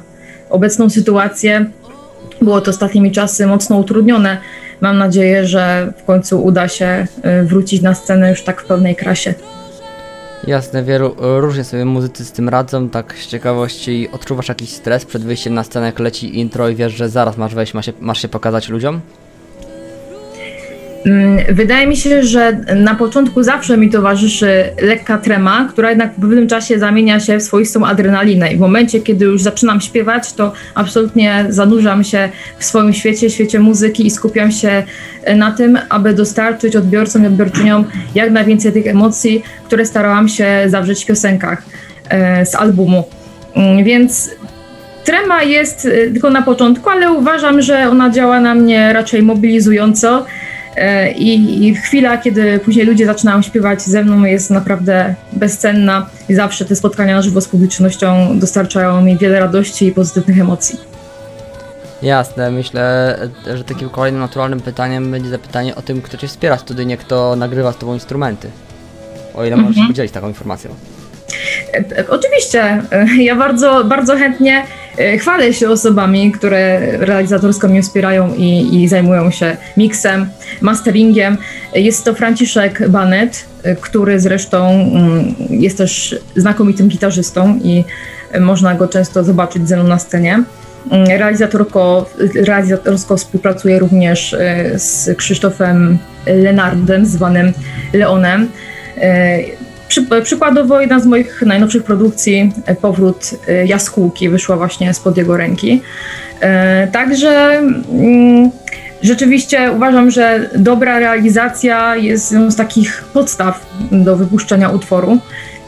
obecną 0.50 0.90
sytuację 0.90 1.66
było 2.42 2.60
to 2.60 2.70
ostatnimi 2.70 3.12
czasy 3.12 3.46
mocno 3.46 3.78
utrudnione. 3.78 4.38
Mam 4.80 4.98
nadzieję, 4.98 5.46
że 5.46 5.92
w 5.98 6.04
końcu 6.04 6.44
uda 6.44 6.68
się 6.68 7.06
wrócić 7.44 7.82
na 7.82 7.94
scenę 7.94 8.30
już 8.30 8.42
tak 8.42 8.60
w 8.60 8.64
pełnej 8.64 8.96
krasie. 8.96 9.34
Jasne, 10.46 10.82
wielu 10.82 11.16
różnie 11.18 11.64
sobie 11.64 11.84
muzycy 11.84 12.24
z 12.24 12.32
tym 12.32 12.48
radzą, 12.48 12.88
tak 12.88 13.14
z 13.14 13.26
ciekawości 13.26 14.08
odczuwasz 14.12 14.48
jakiś 14.48 14.70
stres 14.70 15.04
przed 15.04 15.24
wyjściem 15.24 15.54
na 15.54 15.64
scenę, 15.64 15.86
jak 15.86 15.98
leci 15.98 16.38
intro 16.38 16.68
i 16.68 16.74
wiesz, 16.74 16.92
że 16.92 17.08
zaraz 17.08 17.36
masz 17.36 17.54
wejść, 17.54 17.74
masz 17.74 17.86
się, 17.86 17.92
masz 18.00 18.22
się 18.22 18.28
pokazać 18.28 18.68
ludziom? 18.68 19.00
Mm, 21.06 21.38
wydaje 21.54 21.86
mi 21.86 21.96
się, 21.96 22.22
że 22.22 22.56
na 22.76 22.94
początku 22.94 23.42
zawsze 23.42 23.76
mi 23.76 23.90
towarzyszy 23.90 24.64
lekka 24.82 25.18
trema, 25.18 25.68
która 25.72 25.90
jednak 25.90 26.12
w 26.12 26.20
pewnym 26.20 26.48
czasie 26.48 26.78
zamienia 26.78 27.20
się 27.20 27.38
w 27.38 27.42
swoistą 27.42 27.86
adrenalinę. 27.86 28.52
I 28.52 28.56
w 28.56 28.60
momencie, 28.60 29.00
kiedy 29.00 29.24
już 29.24 29.42
zaczynam 29.42 29.80
śpiewać, 29.80 30.32
to 30.32 30.52
absolutnie 30.74 31.46
zanurzam 31.48 32.04
się 32.04 32.28
w 32.58 32.64
swoim 32.64 32.92
świecie, 32.92 33.30
świecie 33.30 33.60
muzyki 33.60 34.06
i 34.06 34.10
skupiam 34.10 34.52
się 34.52 34.82
na 35.36 35.50
tym, 35.50 35.78
aby 35.88 36.14
dostarczyć 36.14 36.76
odbiorcom 36.76 37.24
i 37.24 37.26
odbiorczyniom 37.26 37.84
jak 38.14 38.30
najwięcej 38.30 38.72
tych 38.72 38.86
emocji, 38.86 39.42
które 39.66 39.86
starałam 39.86 40.28
się 40.28 40.64
zawrzeć 40.66 41.04
w 41.04 41.06
piosenkach 41.06 41.62
e, 42.08 42.46
z 42.46 42.54
albumu. 42.54 43.04
Mm, 43.54 43.84
więc 43.84 44.30
trema 45.04 45.42
jest 45.42 45.86
e, 45.86 45.90
tylko 45.90 46.30
na 46.30 46.42
początku, 46.42 46.90
ale 46.90 47.12
uważam, 47.12 47.62
że 47.62 47.90
ona 47.90 48.10
działa 48.10 48.40
na 48.40 48.54
mnie 48.54 48.92
raczej 48.92 49.22
mobilizująco. 49.22 50.26
E, 50.76 51.12
I, 51.12 51.66
I 51.68 51.74
chwila, 51.74 52.18
kiedy 52.18 52.58
później 52.58 52.86
ludzie 52.86 53.06
zaczynają 53.06 53.42
śpiewać 53.42 53.82
ze 53.82 54.02
mną, 54.04 54.24
jest 54.24 54.50
naprawdę 54.50 55.14
bezcenna 55.32 56.06
i 56.28 56.34
zawsze 56.34 56.64
te 56.64 56.76
spotkania 56.76 57.16
na 57.16 57.22
żywo 57.22 57.40
z 57.40 57.48
publicznością 57.48 58.38
dostarczają 58.38 59.00
mi 59.02 59.18
wiele 59.18 59.40
radości 59.40 59.86
i 59.86 59.92
pozytywnych 59.92 60.40
emocji. 60.40 60.80
Jasne, 62.02 62.50
myślę, 62.50 63.16
że 63.54 63.64
takim 63.64 63.88
kolejnym 63.88 64.20
naturalnym 64.20 64.60
pytaniem 64.60 65.10
będzie 65.10 65.30
zapytanie 65.30 65.74
o 65.74 65.82
tym, 65.82 66.02
kto 66.02 66.16
cię 66.16 66.28
wspiera 66.28 66.58
studyjnie, 66.58 66.96
kto 66.96 67.36
nagrywa 67.36 67.72
z 67.72 67.76
tobą 67.76 67.94
instrumenty. 67.94 68.48
O 69.34 69.44
ile 69.44 69.56
możesz 69.56 69.76
Mhm. 69.76 69.88
podzielić 69.88 70.12
taką 70.12 70.28
informacją. 70.28 70.70
E, 71.74 71.98
e, 71.98 72.08
Oczywiście, 72.08 72.82
ja 73.18 73.36
bardzo, 73.36 73.84
bardzo 73.84 74.16
chętnie 74.16 74.64
chwalę 75.18 75.52
się 75.52 75.68
osobami, 75.68 76.32
które 76.32 76.80
realizatorsko 76.98 77.68
mnie 77.68 77.82
wspierają 77.82 78.34
i, 78.34 78.82
i 78.82 78.88
zajmują 78.88 79.30
się 79.30 79.56
miksem, 79.76 80.28
masteringiem. 80.60 81.36
Jest 81.74 82.04
to 82.04 82.14
Franciszek 82.14 82.88
Banet, 82.88 83.44
e, 83.62 83.76
który 83.76 84.20
zresztą 84.20 84.70
mm, 84.70 85.34
jest 85.50 85.78
też 85.78 86.16
znakomitym 86.36 86.88
gitarzystą 86.88 87.60
i 87.64 87.84
e, 88.32 88.40
można 88.40 88.74
go 88.74 88.88
często 88.88 89.24
zobaczyć 89.24 89.68
ze 89.68 89.76
mną 89.76 89.84
na 89.84 89.98
scenie. 89.98 90.42
Mm, 90.90 91.06
Realizatorko, 91.06 92.10
realizatorsko 92.34 93.16
współpracuje 93.16 93.78
również 93.78 94.34
e, 94.34 94.78
z 94.78 95.16
Krzysztofem 95.16 95.98
Lenardem, 96.26 97.06
zwanym 97.06 97.52
Leonem. 97.92 98.48
E, 99.84 99.88
Przy, 99.88 100.06
przykładowo 100.22 100.80
jedna 100.80 101.00
z 101.00 101.06
moich 101.06 101.42
najnowszych 101.42 101.84
produkcji, 101.84 102.52
e, 102.66 102.74
Powrót 102.74 103.30
e, 103.48 103.66
Jaskółki, 103.66 104.28
wyszła 104.28 104.56
właśnie 104.56 104.94
spod 104.94 105.16
jego 105.16 105.36
ręki. 105.36 105.82
E, 106.40 106.88
Także 106.92 107.30
mm, 107.92 108.50
rzeczywiście 109.02 109.72
uważam, 109.72 110.10
że 110.10 110.50
dobra 110.56 110.98
realizacja 110.98 111.96
jest 111.96 112.32
jedną 112.32 112.50
z 112.50 112.56
takich 112.56 113.04
podstaw 113.12 113.66
do 113.92 114.16
wypuszczenia 114.16 114.68
utworu, 114.68 115.18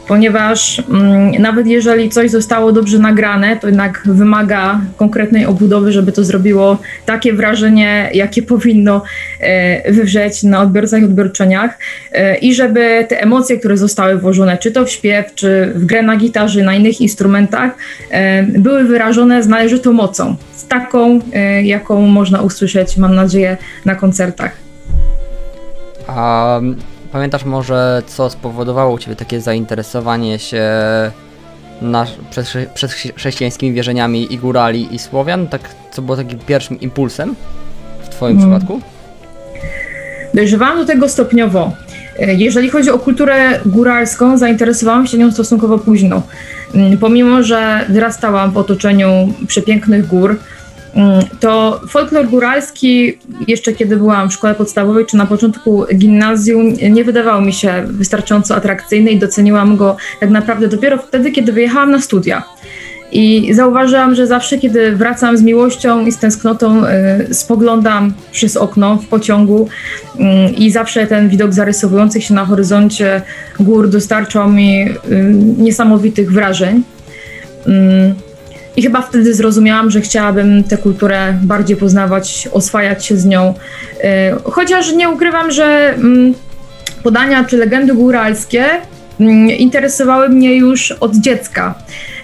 ponieważ 0.07 0.81
mm, 0.89 1.31
nawet 1.41 1.67
jeżeli 1.67 2.09
coś 2.09 2.31
zostało 2.31 2.71
dobrze 2.71 2.99
nagrane, 2.99 3.57
to 3.57 3.67
jednak 3.67 4.01
wymaga 4.05 4.81
konkretnej 4.97 5.45
obudowy, 5.45 5.91
żeby 5.91 6.11
to 6.11 6.23
zrobiło 6.23 6.77
takie 7.05 7.33
wrażenie, 7.33 8.09
jakie 8.13 8.43
powinno 8.43 9.01
e, 9.39 9.91
wywrzeć 9.91 10.43
na 10.43 10.61
odbiorcach 10.61 11.01
i 11.01 11.05
odbiorczyniach 11.05 11.77
e, 12.11 12.37
i 12.37 12.53
żeby 12.53 13.05
te 13.09 13.21
emocje, 13.21 13.57
które 13.57 13.77
zostały 13.77 14.17
włożone, 14.17 14.57
czy 14.57 14.71
to 14.71 14.85
w 14.85 14.89
śpiew, 14.89 15.35
czy 15.35 15.71
w 15.75 15.85
grę 15.85 16.03
na 16.03 16.17
gitarze, 16.17 16.63
na 16.63 16.75
innych 16.75 17.01
instrumentach, 17.01 17.71
e, 18.11 18.43
były 18.43 18.83
wyrażone 18.83 19.43
z 19.43 19.47
należytą 19.47 19.93
mocą, 19.93 20.35
z 20.55 20.67
taką, 20.67 21.19
e, 21.33 21.63
jaką 21.63 22.01
można 22.01 22.41
usłyszeć, 22.41 22.97
mam 22.97 23.15
nadzieję, 23.15 23.57
na 23.85 23.95
koncertach. 23.95 24.51
Mm, 26.07 26.75
pamiętasz 27.17 27.45
może, 27.45 28.01
co 28.07 28.29
spowodowało 28.29 28.93
u 28.93 28.97
ciebie 28.97 29.15
takie 29.15 29.41
zainteresowanie 29.41 30.39
się 30.39 30.63
nasz, 31.81 32.09
chrześcijańskimi 33.15 33.73
wierzeniami 33.73 34.33
i 34.33 34.37
górali 34.37 34.95
i 34.95 34.99
Słowian? 34.99 35.47
Tak, 35.47 35.61
co 35.91 36.01
było 36.01 36.17
takim 36.17 36.39
pierwszym 36.39 36.79
impulsem 36.79 37.35
w 38.03 38.09
twoim 38.09 38.37
Mm. 38.37 38.49
przypadku? 38.49 38.81
Dojrzewałam 40.33 40.77
do 40.77 40.85
tego 40.85 41.09
stopniowo. 41.09 41.71
E, 42.19 42.33
Jeżeli 42.33 42.69
chodzi 42.69 42.89
o 42.89 42.99
kulturę 42.99 43.59
góralską, 43.65 44.37
zainteresowałam 44.37 45.07
się 45.07 45.17
nią 45.17 45.31
stosunkowo 45.31 45.77
późno. 45.79 46.21
Mm, 46.75 46.97
Pomimo, 46.97 47.43
że 47.43 47.85
wyrastałam 47.89 48.51
w 48.51 48.57
otoczeniu 48.57 49.33
przepięknych 49.47 50.07
gór, 50.07 50.39
to 51.39 51.81
folklor 51.89 52.27
góralski, 52.27 53.17
jeszcze 53.47 53.73
kiedy 53.73 53.97
byłam 53.97 54.29
w 54.29 54.33
szkole 54.33 54.55
podstawowej 54.55 55.05
czy 55.05 55.17
na 55.17 55.25
początku 55.25 55.85
gimnazjum, 55.95 56.73
nie 56.89 57.03
wydawał 57.03 57.41
mi 57.41 57.53
się 57.53 57.83
wystarczająco 57.87 58.55
atrakcyjny 58.55 59.11
i 59.11 59.19
doceniłam 59.19 59.77
go 59.77 59.97
tak 60.19 60.29
naprawdę 60.29 60.67
dopiero 60.67 60.97
wtedy, 60.97 61.31
kiedy 61.31 61.51
wyjechałam 61.51 61.91
na 61.91 62.01
studia. 62.01 62.43
I 63.11 63.53
zauważyłam, 63.53 64.15
że 64.15 64.27
zawsze, 64.27 64.57
kiedy 64.57 64.95
wracam 64.95 65.37
z 65.37 65.41
miłością 65.41 66.05
i 66.05 66.11
z 66.11 66.17
tęsknotą, 66.17 66.85
y, 67.29 67.33
spoglądam 67.33 68.13
przez 68.31 68.57
okno 68.57 68.95
w 68.95 69.07
pociągu 69.07 69.67
y, 70.15 70.51
i 70.51 70.71
zawsze 70.71 71.07
ten 71.07 71.29
widok 71.29 71.53
zarysowujących 71.53 72.23
się 72.23 72.33
na 72.33 72.45
horyzoncie 72.45 73.21
gór 73.59 73.89
dostarczał 73.89 74.49
mi 74.49 74.89
y, 74.89 74.95
niesamowitych 75.57 76.31
wrażeń. 76.31 76.83
Y, 78.77 78.79
I 78.79 78.83
chyba 78.83 79.01
wtedy 79.01 79.33
zrozumiałam, 79.33 79.91
że 79.91 80.01
chciałabym 80.01 80.63
tę 80.63 80.77
kulturę 80.77 81.33
bardziej 81.43 81.77
poznawać, 81.77 82.49
oswajać 82.51 83.05
się 83.05 83.17
z 83.17 83.25
nią. 83.25 83.53
Y, 83.53 84.03
Chociaż 84.43 84.93
nie 84.93 85.09
ukrywam, 85.09 85.51
że 85.51 85.93
mm, 85.95 86.33
podania 87.03 87.43
czy 87.43 87.57
legendy 87.57 87.93
góralskie 87.93 88.65
mm, 89.19 89.49
interesowały 89.49 90.29
mnie 90.29 90.55
już 90.55 90.91
od 90.91 91.15
dziecka. 91.15 91.75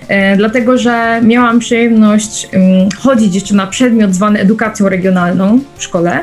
E, 0.08 0.38
dlatego 0.38 0.78
że 0.78 1.22
miałam 1.24 1.60
przyjemność 1.60 2.48
ym, 2.54 2.90
chodzić 3.00 3.36
jeszcze 3.36 3.56
na 3.56 3.68
przedmiot 3.68 4.14
zwany 4.16 4.40
edukacją 4.40 4.90
regionalną 4.90 5.60
w 5.78 5.84
szkole. 5.84 6.20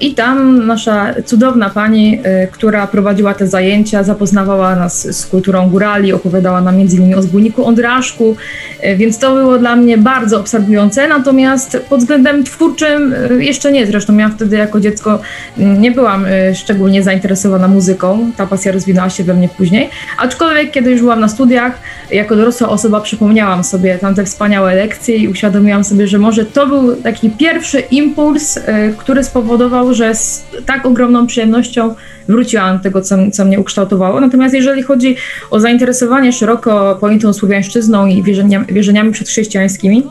I 0.00 0.14
tam 0.14 0.66
nasza 0.66 1.14
cudowna 1.24 1.70
pani, 1.70 2.20
e, 2.22 2.46
która 2.46 2.86
prowadziła 2.86 3.34
te 3.34 3.46
zajęcia, 3.46 4.02
zapoznawała 4.02 4.76
nas 4.76 5.16
z 5.16 5.26
kulturą 5.26 5.70
górali, 5.70 6.12
opowiadała 6.12 6.60
nam 6.60 6.80
innymi 6.80 7.14
o 7.14 7.22
zbójniku 7.22 7.64
Ondraszku, 7.64 8.36
e, 8.80 8.96
więc 8.96 9.18
to 9.18 9.34
było 9.34 9.58
dla 9.58 9.76
mnie 9.76 9.98
bardzo 9.98 10.40
obserwujące. 10.40 11.08
Natomiast 11.08 11.76
pod 11.88 12.00
względem 12.00 12.44
twórczym 12.44 13.14
e, 13.30 13.44
jeszcze 13.44 13.72
nie. 13.72 13.86
Zresztą 13.86 14.16
ja 14.16 14.28
wtedy 14.28 14.56
jako 14.56 14.80
dziecko 14.80 15.20
nie 15.56 15.90
byłam 15.90 16.26
szczególnie 16.54 17.02
zainteresowana 17.02 17.68
muzyką. 17.68 18.32
Ta 18.36 18.46
pasja 18.46 18.72
rozwinęła 18.72 19.10
się 19.10 19.24
we 19.24 19.34
mnie 19.34 19.48
później. 19.48 19.90
Aczkolwiek, 20.18 20.70
kiedy 20.70 20.90
już 20.90 21.00
byłam 21.00 21.20
na 21.20 21.28
studiach, 21.28 21.72
jako 22.10 22.36
dorosła 22.36 22.68
osoba 22.68 23.00
przypomniałam 23.00 23.64
sobie 23.64 23.98
tamte 23.98 24.24
wspaniałe 24.24 24.74
lekcje 24.74 25.16
i 25.16 25.28
uświadomiłam 25.28 25.84
sobie, 25.84 26.08
że 26.08 26.18
może 26.18 26.44
to 26.44 26.66
był 26.66 26.96
taki 26.96 27.30
pierwszy 27.30 27.80
impuls, 27.80 28.56
y, 28.56 28.62
który 28.98 29.24
spowodował, 29.24 29.59
że 29.94 30.14
z 30.14 30.44
tak 30.66 30.86
ogromną 30.86 31.26
przyjemnością 31.26 31.94
wróciłam 32.28 32.76
do 32.76 32.82
tego, 32.82 33.02
co, 33.02 33.16
co 33.32 33.44
mnie 33.44 33.60
ukształtowało. 33.60 34.20
Natomiast 34.20 34.54
jeżeli 34.54 34.82
chodzi 34.82 35.16
o 35.50 35.60
zainteresowanie 35.60 36.32
szeroko 36.32 36.98
pojętą 37.00 37.32
słowiańszczyzną 37.32 38.06
i 38.06 38.22
wierzenia, 38.22 38.64
wierzeniami 38.68 39.12
przedchrześcijańskimi, 39.12 40.06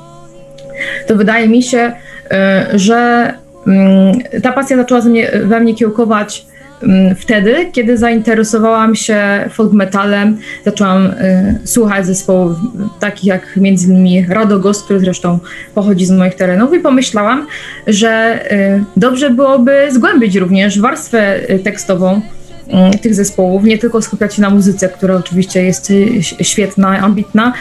to 1.08 1.16
wydaje 1.16 1.48
mi 1.48 1.64
się, 1.64 1.92
y, 2.74 2.80
że 2.80 3.34
mm, 3.68 4.18
ta 4.44 4.52
pasja 4.52 4.78
zaczęła 4.78 5.02
ze 5.02 5.10
mnie, 5.10 5.32
we 5.44 5.60
mnie 5.60 5.76
kiełkować 5.76 6.46
wtedy, 7.18 7.70
kiedy 7.72 7.98
zainteresowałam 7.98 8.96
się 8.96 9.50
folk 9.50 9.74
metalem, 9.74 10.38
zaczęłam 10.66 11.06
y, 11.06 11.60
słuchać 11.64 12.06
zespołów 12.06 12.58
takich 13.00 13.26
jak 13.26 13.58
między 13.58 13.88
innymi 13.88 14.26
Radogos, 14.30 14.84
który 14.84 15.00
zresztą 15.00 15.40
pochodzi 15.76 16.06
z 16.06 16.12
moich 16.12 16.36
terenów 16.36 16.74
i 16.74 16.80
pomyślałam, 16.80 17.48
że 17.88 18.40
y, 18.52 18.84
dobrze 18.98 19.30
byłoby 19.30 19.88
zgłębić 19.92 20.36
również 20.36 20.80
warstwę 20.80 21.52
y, 21.52 21.60
tekstową 21.60 22.10
mm, 22.10 22.39
tych 23.02 23.16
zespołów, 23.16 23.64
nie 23.64 23.78
tylko 23.78 24.02
skupiać 24.02 24.36
się 24.36 24.42
na 24.42 24.50
muzyce, 24.50 24.90
która 24.90 25.16
oczywiście 25.16 25.64
jest 25.64 25.92
y, 25.92 26.24
świetna, 26.24 27.00
ambitna, 27.00 27.54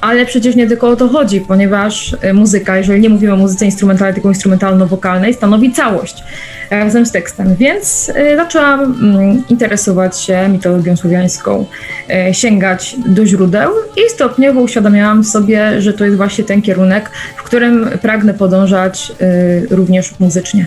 ale 0.00 0.26
przecież 0.26 0.56
nie 0.56 0.66
tylko 0.66 0.88
o 0.88 0.96
to 0.96 1.08
chodzi, 1.08 1.40
ponieważ 1.40 2.16
y, 2.24 2.32
muzyka, 2.32 2.76
jeżeli 2.76 3.00
nie 3.00 3.08
mówimy 3.08 3.32
o 3.32 3.36
muzyce 3.36 3.64
instrumentalnej, 3.64 4.14
tylko 4.14 4.28
instrumentalno-wokalnej, 4.28 5.34
stanowi 5.34 5.72
całość 5.72 6.24
razem 6.70 7.06
z 7.06 7.12
tekstem. 7.12 7.56
Więc 7.56 8.08
y, 8.08 8.36
zaczęłam 8.36 8.80
mm, 8.80 9.42
interesować 9.48 10.20
się 10.20 10.48
mitologią 10.48 10.96
słowiańską, 10.96 11.66
y, 12.30 12.34
sięgać 12.34 12.96
do 13.06 13.26
źródeł 13.26 13.70
i 13.96 14.10
stopniowo 14.10 14.60
uświadamiałam 14.60 15.24
sobie, 15.24 15.82
że 15.82 15.92
to 15.92 16.04
jest 16.04 16.16
właśnie 16.16 16.44
ten 16.44 16.62
kierunek, 16.62 17.10
w 17.36 17.42
którym 17.42 17.88
pragnę 18.02 18.34
podążać 18.34 19.12
również 19.70 20.20
muzycznie. 20.20 20.66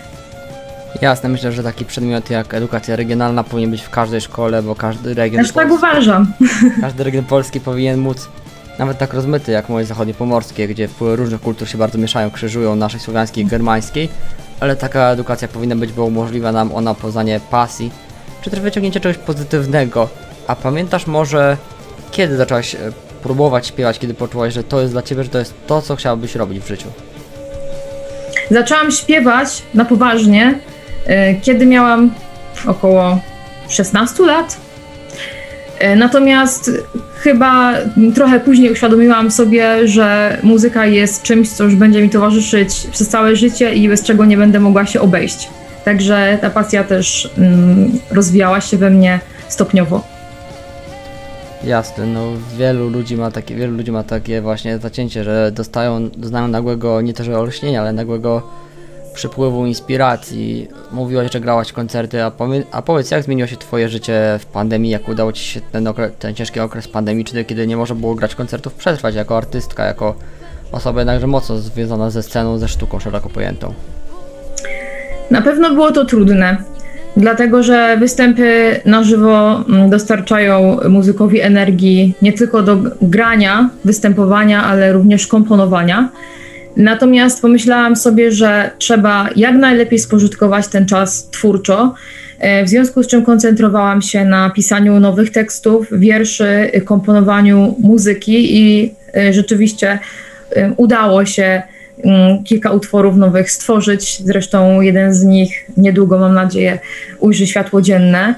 Jasne, 1.02 1.28
myślę, 1.28 1.52
że 1.52 1.62
taki 1.62 1.84
przedmiot 1.84 2.30
jak 2.30 2.54
edukacja 2.54 2.96
regionalna 2.96 3.44
powinien 3.44 3.70
być 3.70 3.82
w 3.82 3.90
każdej 3.90 4.20
szkole, 4.20 4.62
bo 4.62 4.74
każdy 4.74 5.14
region, 5.14 5.44
Też 5.44 5.52
tak 5.52 5.70
uważam. 5.70 6.32
każdy 6.80 7.04
region 7.04 7.24
polski 7.24 7.60
powinien 7.60 7.98
móc, 7.98 8.28
nawet 8.78 8.98
tak 8.98 9.14
rozmyty 9.14 9.52
jak 9.52 9.68
moje 9.68 9.86
zachodniopomorskie, 9.86 10.68
gdzie 10.68 10.88
wpływy 10.88 11.16
różnych 11.16 11.40
kultur 11.40 11.68
się 11.68 11.78
bardzo 11.78 11.98
mieszają, 11.98 12.30
krzyżują, 12.30 12.76
naszej 12.76 13.00
słowiańskiej 13.00 13.44
i 13.44 13.46
germańskiej, 13.46 14.08
ale 14.60 14.76
taka 14.76 15.10
edukacja 15.10 15.48
powinna 15.48 15.76
być, 15.76 15.92
bo 15.92 16.04
umożliwia 16.04 16.52
nam 16.52 16.74
ona 16.74 16.94
poznanie 16.94 17.40
pasji, 17.50 17.90
czy 18.42 18.50
też 18.50 18.60
wyciągnięcie 18.60 19.00
czegoś 19.00 19.18
pozytywnego. 19.18 20.08
A 20.46 20.56
pamiętasz 20.56 21.06
może, 21.06 21.56
kiedy 22.10 22.36
zaczęłaś 22.36 22.74
e, 22.74 22.78
próbować 23.22 23.66
śpiewać, 23.66 23.98
kiedy 23.98 24.14
poczułaś, 24.14 24.54
że 24.54 24.64
to 24.64 24.80
jest 24.80 24.92
dla 24.92 25.02
ciebie, 25.02 25.24
że 25.24 25.30
to 25.30 25.38
jest 25.38 25.54
to, 25.66 25.82
co 25.82 25.96
chciałabyś 25.96 26.34
robić 26.34 26.64
w 26.64 26.68
życiu? 26.68 26.88
Zaczęłam 28.50 28.90
śpiewać 28.90 29.62
na 29.74 29.84
poważnie, 29.84 30.58
kiedy 31.42 31.66
miałam 31.66 32.10
około 32.66 33.20
16 33.68 34.26
lat. 34.26 34.56
Y, 35.82 35.96
Natomiast 35.96 36.70
chyba 37.20 37.74
trochę 38.14 38.40
później 38.40 38.72
uświadomiłam 38.72 39.30
sobie, 39.30 39.88
że 39.88 40.38
muzyka 40.42 40.86
jest 40.86 41.22
czymś, 41.22 41.48
co 41.48 41.64
już 41.64 41.74
będzie 41.74 42.02
mi 42.02 42.10
towarzyszyć 42.10 42.86
przez 42.92 43.08
całe 43.08 43.36
życie 43.36 43.74
i 43.74 43.88
bez 43.88 44.02
czego 44.02 44.24
nie 44.24 44.36
będę 44.36 44.60
mogła 44.60 44.86
się 44.86 45.00
obejść. 45.00 45.48
Także 45.84 46.38
ta 46.40 46.50
pasja 46.50 46.84
też 46.84 47.30
mm, 47.38 47.98
rozwijała 48.10 48.60
się 48.60 48.76
we 48.76 48.90
mnie 48.90 49.20
stopniowo. 49.48 50.02
Jasne, 51.64 52.06
no 52.06 52.32
wielu 52.58 52.88
ludzi 52.88 53.16
ma 53.16 53.30
takie, 53.30 53.54
wielu 53.54 53.76
ludzi 53.76 53.92
ma 53.92 54.02
takie 54.02 54.40
właśnie 54.40 54.78
zacięcie, 54.78 55.24
że 55.24 55.52
dostają, 55.54 56.08
doznają 56.16 56.48
nagłego, 56.48 57.00
nie 57.00 57.14
to 57.14 57.24
że 57.24 57.38
olśnienia, 57.38 57.80
ale 57.80 57.92
nagłego 57.92 58.42
przypływu 59.18 59.66
inspiracji. 59.66 60.68
Mówiłaś, 60.92 61.32
że 61.32 61.40
grałaś 61.40 61.72
koncerty, 61.72 62.22
a, 62.22 62.32
a 62.72 62.82
powiedz, 62.82 63.10
jak 63.10 63.22
zmieniło 63.22 63.46
się 63.46 63.56
twoje 63.56 63.88
życie 63.88 64.38
w 64.38 64.46
pandemii, 64.46 64.90
jak 64.90 65.08
udało 65.08 65.32
ci 65.32 65.44
się 65.44 65.60
ten, 65.60 65.88
ten 66.18 66.34
ciężki 66.34 66.60
okres 66.60 66.88
pandemiczny, 66.88 67.44
kiedy 67.44 67.66
nie 67.66 67.76
można 67.76 67.94
było 67.94 68.14
grać 68.14 68.34
koncertów, 68.34 68.74
przetrwać 68.74 69.14
jako 69.14 69.36
artystka, 69.36 69.84
jako 69.84 70.14
osoba 70.72 71.00
jednakże 71.00 71.26
mocno 71.26 71.58
związana 71.58 72.10
ze 72.10 72.22
sceną, 72.22 72.58
ze 72.58 72.68
sztuką 72.68 73.00
szeroko 73.00 73.28
pojętą. 73.28 73.74
Na 75.30 75.42
pewno 75.42 75.74
było 75.74 75.92
to 75.92 76.04
trudne, 76.04 76.56
dlatego 77.16 77.62
że 77.62 77.96
występy 77.96 78.80
na 78.84 79.04
żywo 79.04 79.64
mm, 79.68 79.90
dostarczają 79.90 80.80
muzykowi 80.88 81.40
energii 81.40 82.14
nie 82.22 82.32
tylko 82.32 82.62
do 82.62 82.76
grania, 83.02 83.70
występowania, 83.84 84.64
ale 84.64 84.92
również 84.92 85.26
komponowania. 85.26 86.08
Natomiast 86.78 87.42
pomyślałam 87.42 87.96
sobie, 87.96 88.32
że 88.32 88.70
trzeba 88.78 89.28
jak 89.36 89.54
najlepiej 89.54 89.98
spożytkować 89.98 90.68
ten 90.68 90.86
czas 90.86 91.28
twórczo, 91.30 91.94
e, 92.38 92.64
w 92.64 92.68
związku 92.68 93.02
z 93.02 93.06
czym 93.06 93.24
koncentrowałam 93.24 94.02
się 94.02 94.24
na 94.24 94.50
pisaniu 94.50 95.00
nowych 95.00 95.30
tekstów, 95.30 95.86
wierszy, 95.92 96.70
y, 96.74 96.80
komponowaniu 96.80 97.74
muzyki 97.80 98.56
i 98.58 98.94
y, 99.16 99.32
rzeczywiście 99.32 99.98
y, 100.56 100.72
udało 100.76 101.24
się 101.24 101.62
mm, 102.04 102.44
kilka 102.44 102.72
utworów 102.72 103.16
nowych 103.16 103.50
stworzyć. 103.50 104.22
Zresztą 104.24 104.80
jeden 104.80 105.14
z 105.14 105.24
nich 105.24 105.70
niedługo, 105.76 106.18
mam 106.18 106.34
nadzieję, 106.34 106.78
ujrzy 107.18 107.46
światło 107.46 107.82
dzienne. 107.82 108.34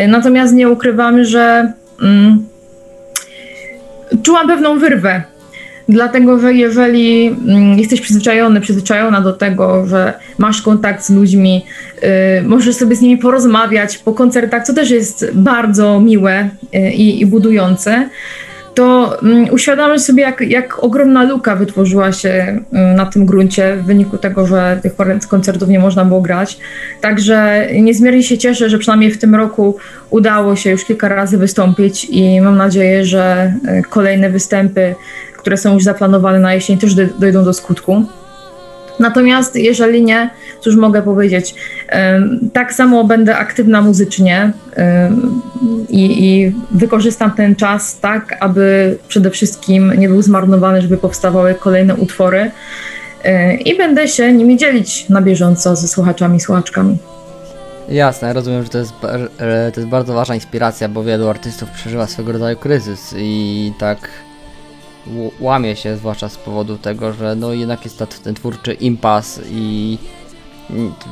Y, 0.00 0.08
Natomiast 0.08 0.54
nie 0.54 0.68
ukrywam, 0.68 1.24
że 1.24 1.72
mm, 2.02 2.46
czułam 4.22 4.48
pewną 4.48 4.78
wyrwę. 4.78 5.22
Dlatego, 5.90 6.38
że 6.38 6.54
jeżeli 6.54 7.26
mm, 7.26 7.78
jesteś 7.78 8.00
przyzwyczajony, 8.00 8.60
przyzwyczajona 8.60 9.20
do 9.20 9.32
tego, 9.32 9.86
że 9.86 10.12
masz 10.38 10.62
kontakt 10.62 11.04
z 11.04 11.10
ludźmi, 11.10 11.64
y, 12.02 12.42
możesz 12.42 12.76
sobie 12.76 12.96
z 12.96 13.00
nimi 13.00 13.18
porozmawiać 13.18 13.98
po 13.98 14.12
koncertach, 14.12 14.64
co 14.64 14.74
też 14.74 14.90
jest 14.90 15.30
bardzo 15.34 16.00
miłe 16.00 16.48
y, 16.74 16.90
i, 16.90 17.26
budujące, 17.26 18.08
to 18.74 19.18
mm, 19.22 19.50
uświadamiam 19.52 19.98
sobie, 19.98 20.22
jak, 20.22 20.40
jak 20.40 20.84
ogromna 20.84 21.22
luka 21.24 21.56
wytworzyła 21.56 22.12
się 22.12 22.60
y, 22.72 22.96
na 22.96 23.06
tym 23.06 23.26
gruncie 23.26 23.76
w 23.76 23.84
wyniku 23.84 24.18
tego, 24.18 24.46
że 24.46 24.78
tych 24.82 24.96
kon- 24.96 25.20
koncertów 25.28 25.68
nie 25.68 25.78
można 25.78 26.04
było 26.04 26.20
grać. 26.20 26.58
Także 27.00 27.68
niezmiernie 27.80 28.22
się 28.22 28.38
cieszę, 28.38 28.70
że 28.70 28.78
przynajmniej 28.78 29.10
w 29.10 29.18
tym 29.18 29.34
roku 29.34 29.76
udało 30.10 30.56
się 30.56 30.70
już 30.70 30.84
kilka 30.84 31.08
razy 31.08 31.38
wystąpić 31.38 32.04
i 32.04 32.40
mam 32.40 32.56
nadzieję, 32.56 33.04
że 33.04 33.52
y, 33.78 33.82
kolejne 33.82 34.30
występy, 34.30 34.94
które 35.40 35.56
są 35.56 35.74
już 35.74 35.84
zaplanowane 35.84 36.38
na 36.38 36.54
jesień, 36.54 36.78
też 36.78 36.94
doj- 36.94 37.18
dojdą 37.18 37.44
do 37.44 37.52
skutku. 37.52 38.04
Natomiast 38.98 39.56
jeżeli 39.56 40.02
nie, 40.04 40.30
cóż 40.60 40.76
mogę 40.76 41.02
powiedzieć, 41.02 41.54
tak 42.52 42.74
samo 42.74 43.04
będę 43.04 43.36
aktywna 43.36 43.82
muzycznie 43.82 44.52
i, 45.88 46.24
i 46.28 46.54
wykorzystam 46.70 47.30
ten 47.30 47.56
czas 47.56 48.00
tak, 48.00 48.36
aby 48.40 48.96
przede 49.08 49.30
wszystkim 49.30 49.92
nie 49.98 50.08
był 50.08 50.22
zmarnowany, 50.22 50.82
żeby 50.82 50.96
powstawały 50.96 51.54
kolejne 51.54 51.94
utwory 51.94 52.50
e, 53.24 53.54
i 53.54 53.76
będę 53.76 54.08
się 54.08 54.32
nimi 54.32 54.56
dzielić 54.56 55.08
na 55.08 55.22
bieżąco 55.22 55.76
ze 55.76 55.88
słuchaczami 55.88 56.40
słuchaczkami. 56.40 56.98
Jasne, 57.88 58.32
rozumiem, 58.32 58.62
że 58.62 58.68
to 58.68 58.78
jest, 58.78 58.92
że 59.40 59.70
to 59.74 59.80
jest 59.80 59.90
bardzo 59.90 60.14
ważna 60.14 60.34
inspiracja, 60.34 60.88
bo 60.88 61.04
wielu 61.04 61.28
artystów 61.28 61.70
przeżywa 61.70 62.06
swego 62.06 62.32
rodzaju 62.32 62.56
kryzys 62.56 63.14
i 63.18 63.72
tak 63.78 63.98
łamie 65.40 65.76
się, 65.76 65.96
zwłaszcza 65.96 66.28
z 66.28 66.36
powodu 66.36 66.78
tego, 66.78 67.12
że 67.12 67.34
no 67.36 67.52
jednak 67.52 67.84
jest 67.84 67.98
to 67.98 68.06
ten 68.06 68.34
twórczy 68.34 68.72
impas 68.72 69.40
i 69.50 69.98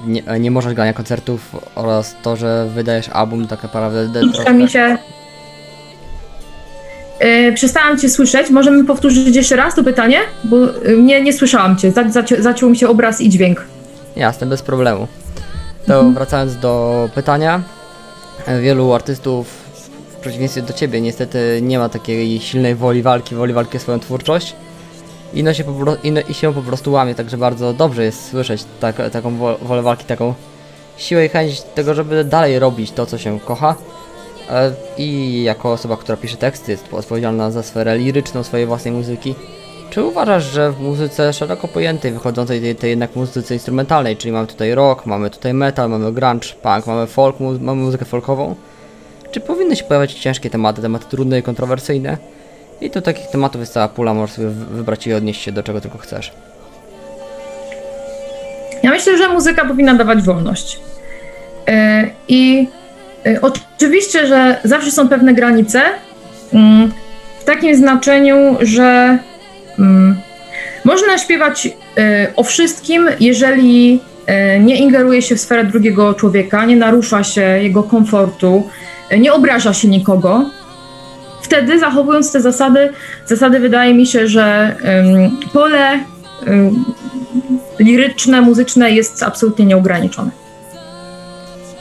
nie, 0.07 0.23
nie 0.41 0.51
możesz 0.51 0.75
grania 0.75 0.93
koncertów 0.93 1.57
oraz 1.75 2.17
to, 2.23 2.37
że 2.37 2.69
wydajesz 2.75 3.09
album 3.09 3.47
tak 3.47 3.63
naprawdę 3.63 4.23
Troszkę 4.33 4.55
mi 4.55 4.69
się... 4.71 4.99
E, 7.19 7.53
Przestałam 7.53 7.99
Cię 7.99 8.09
słyszeć. 8.09 8.51
Możemy 8.51 8.85
powtórzyć 8.85 9.37
jeszcze 9.37 9.57
raz 9.57 9.75
to 9.75 9.85
pytanie? 9.85 10.19
Bo 10.45 10.57
e, 10.65 10.93
nie, 10.99 11.23
nie 11.23 11.33
słyszałam 11.33 11.77
Cię. 11.77 11.91
Za- 11.93 12.03
zaci- 12.05 12.41
Zaciął 12.41 12.71
mi 12.71 12.77
się 12.77 12.89
obraz 12.89 13.21
i 13.21 13.29
dźwięk. 13.29 13.65
Jasne, 14.17 14.47
bez 14.47 14.63
problemu. 14.63 15.07
To 15.87 16.11
wracając 16.11 16.57
do 16.57 17.09
pytania, 17.15 17.63
e, 18.47 18.61
wielu 18.61 18.93
artystów 18.95 19.58
w 20.19 20.21
przeciwieństwie 20.21 20.63
do 20.63 20.73
ciebie 20.73 21.01
niestety 21.01 21.61
nie 21.63 21.79
ma 21.79 21.89
takiej 21.89 22.41
silnej 22.41 22.75
woli 22.75 23.03
walki, 23.03 23.35
woli 23.35 23.53
walki 23.53 23.79
swoją 23.79 24.01
twórczość 24.01 24.57
i, 25.35 25.43
no 25.43 25.55
się, 25.55 25.65
po, 25.65 25.97
i, 26.03 26.11
no, 26.11 26.21
i 26.29 26.35
się 26.35 26.55
po 26.55 26.63
prostu 26.63 26.93
łamie, 26.93 27.15
także 27.15 27.37
bardzo 27.39 27.73
dobrze 27.73 28.05
jest 28.05 28.31
słyszeć 28.31 28.65
tak, 28.81 29.11
taką 29.13 29.37
wo- 29.37 29.59
wolę 29.63 29.83
walki, 29.83 30.05
taką 30.05 30.35
siłę 30.97 31.27
i 31.27 31.29
chęć 31.29 31.61
tego, 31.63 31.95
żeby 31.95 32.25
dalej 32.25 32.59
robić 32.59 32.91
to, 32.91 33.07
co 33.07 33.19
się 33.19 33.41
kocha. 33.41 33.75
E, 34.51 34.73
I 34.99 35.43
jako 35.43 35.73
osoba, 35.73 35.97
która 35.97 36.17
pisze 36.17 36.37
teksty, 36.37 36.73
jest 36.73 36.95
odpowiedzialna 36.95 37.51
za 37.51 37.63
sferę 37.63 37.99
liryczną 37.99 38.43
swojej 38.43 38.67
własnej 38.67 38.95
muzyki. 38.95 39.35
Czy 39.91 40.05
uważasz, 40.05 40.45
że 40.45 40.73
w 40.73 40.81
muzyce 40.81 41.33
szeroko 41.33 41.69
pojętej, 41.69 42.13
wychodzącej 42.13 42.61
tej, 42.61 42.77
tej 42.77 42.91
jednak 42.91 43.17
muzyce 43.17 43.55
instrumentalnej, 43.55 44.17
czyli 44.17 44.33
mamy 44.33 44.47
tutaj 44.47 44.75
rock, 44.75 45.07
mamy 45.07 45.31
tutaj 45.31 45.55
metal, 45.55 45.91
mamy 45.91 46.13
grunge, 46.13 46.49
punk, 46.63 46.87
mamy 46.87 47.07
folk, 47.07 47.41
mu 47.41 47.59
mamy 47.59 47.83
muzykę 47.83 48.05
folkową, 48.05 48.55
czy 49.31 49.41
powinny 49.41 49.77
się 49.77 49.85
pojawiać 49.85 50.15
ciężkie 50.15 50.51
tematy, 50.51 50.83
tematy 50.83 51.07
trudne 51.11 51.39
i 51.39 51.43
kontrowersyjne? 51.43 52.17
I 52.81 52.91
tu 52.91 53.01
takich 53.01 53.27
tematów 53.27 53.61
jest 53.61 53.73
cała 53.73 53.89
pula, 53.89 54.15
możesz 54.15 54.37
sobie 54.37 54.49
wy- 54.49 54.77
wybrać 54.77 55.07
i 55.07 55.15
odnieść 55.15 55.43
się 55.43 55.53
do 55.53 55.63
czego 55.63 55.81
tylko 55.81 55.99
chcesz. 55.99 56.33
Ja 58.83 58.91
myślę, 58.91 59.19
że 59.19 59.29
muzyka 59.29 59.65
powinna 59.65 59.95
dawać 59.95 60.23
wolność. 60.23 60.81
E, 61.69 62.09
I 62.29 62.69
e, 63.27 63.41
oczywiście, 63.41 64.27
że 64.27 64.61
zawsze 64.65 64.91
są 64.91 65.09
pewne 65.09 65.35
granice, 65.35 65.83
mm, 66.53 66.93
w 67.41 67.45
takim 67.45 67.77
znaczeniu, 67.77 68.57
że 68.61 69.19
mm, 69.79 70.17
można 70.85 71.19
śpiewać 71.19 71.69
e, 71.99 72.33
o 72.37 72.43
wszystkim, 72.43 73.09
jeżeli 73.21 74.01
nie 74.61 74.77
ingeruje 74.77 75.23
się 75.23 75.37
w 75.37 75.41
sferę 75.41 75.65
drugiego 75.65 76.15
człowieka, 76.15 76.65
nie 76.65 76.77
narusza 76.77 77.25
się 77.25 77.41
jego 77.41 77.83
komfortu, 77.83 78.69
nie 79.19 79.33
obraża 79.33 79.73
się 79.75 79.89
nikogo. 79.89 80.45
Wtedy, 81.43 81.79
zachowując 81.79 82.33
te 82.33 82.41
zasady, 82.41 82.93
zasady 83.27 83.61
wydaje 83.61 83.95
mi 83.95 84.07
się, 84.07 84.29
że 84.29 84.77
pole 85.53 86.01
liryczne, 87.79 88.41
muzyczne 88.41 88.91
jest 88.91 89.23
absolutnie 89.23 89.67
nieograniczone. 89.67 90.31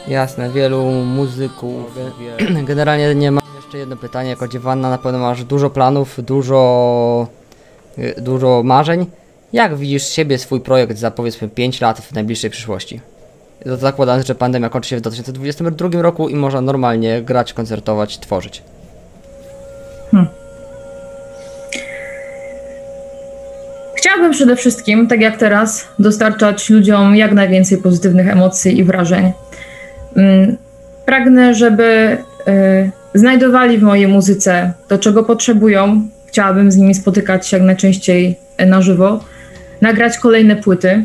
Jasne, 0.08 0.50
wielu 0.50 0.84
muzyków. 0.92 1.98
Ge- 2.40 2.64
Generalnie 2.72 3.16
nie 3.16 3.32
mam 3.32 3.44
jeszcze 3.56 3.78
jedno 3.78 3.98
pytanie, 3.98 4.30
jako 4.30 4.48
dziewanna 4.48 4.90
na 4.90 4.98
pewno 4.98 5.20
masz 5.20 5.44
dużo 5.44 5.70
planów, 5.70 6.26
dużo, 6.26 7.28
y, 7.98 8.16
dużo 8.22 8.62
marzeń. 8.66 9.06
Jak 9.54 9.76
widzisz 9.76 10.08
siebie, 10.10 10.38
swój 10.38 10.60
projekt 10.60 10.98
za 10.98 11.12
powiedzmy 11.12 11.50
5 11.50 11.82
lat 11.82 12.00
w 12.00 12.14
najbliższej 12.14 12.50
przyszłości? 12.50 13.02
Zakładając, 13.66 14.26
że 14.26 14.36
pandemia 14.36 14.70
kończy 14.70 14.90
się 14.90 14.98
w 14.98 15.02
2022 15.02 16.02
roku 16.02 16.30
i 16.30 16.36
można 16.36 16.62
normalnie 16.62 17.22
grać, 17.22 17.54
koncertować, 17.54 18.20
tworzyć. 18.20 18.64
Chciałabym 23.96 24.32
przede 24.32 24.56
wszystkim, 24.56 25.08
tak 25.08 25.22
jak 25.22 25.38
teraz, 25.38 25.88
dostarczać 26.00 26.70
ludziom 26.70 27.16
jak 27.16 27.34
najwięcej 27.34 27.78
pozytywnych 27.78 28.28
emocji 28.28 28.80
i 28.80 28.84
wrażeń. 28.84 29.32
Mm, 30.16 30.58
Pragnę, 31.08 31.56
żeby 31.56 32.18
y, 32.48 32.92
znajdowali 33.14 33.78
w 33.78 33.84
mojej 33.84 34.08
muzyce 34.08 34.74
to, 34.88 34.98
czego 34.98 35.24
potrzebują. 35.24 36.08
Chciałabym 36.26 36.72
z 36.72 36.78
nimi 36.78 36.96
spotykać 36.96 37.48
się 37.48 37.58
jak 37.58 37.66
najczęściej 37.66 38.36
na 38.68 38.82
żywo, 38.82 39.20
nagrać 39.82 40.18
kolejne 40.18 40.56
płyty 40.56 41.04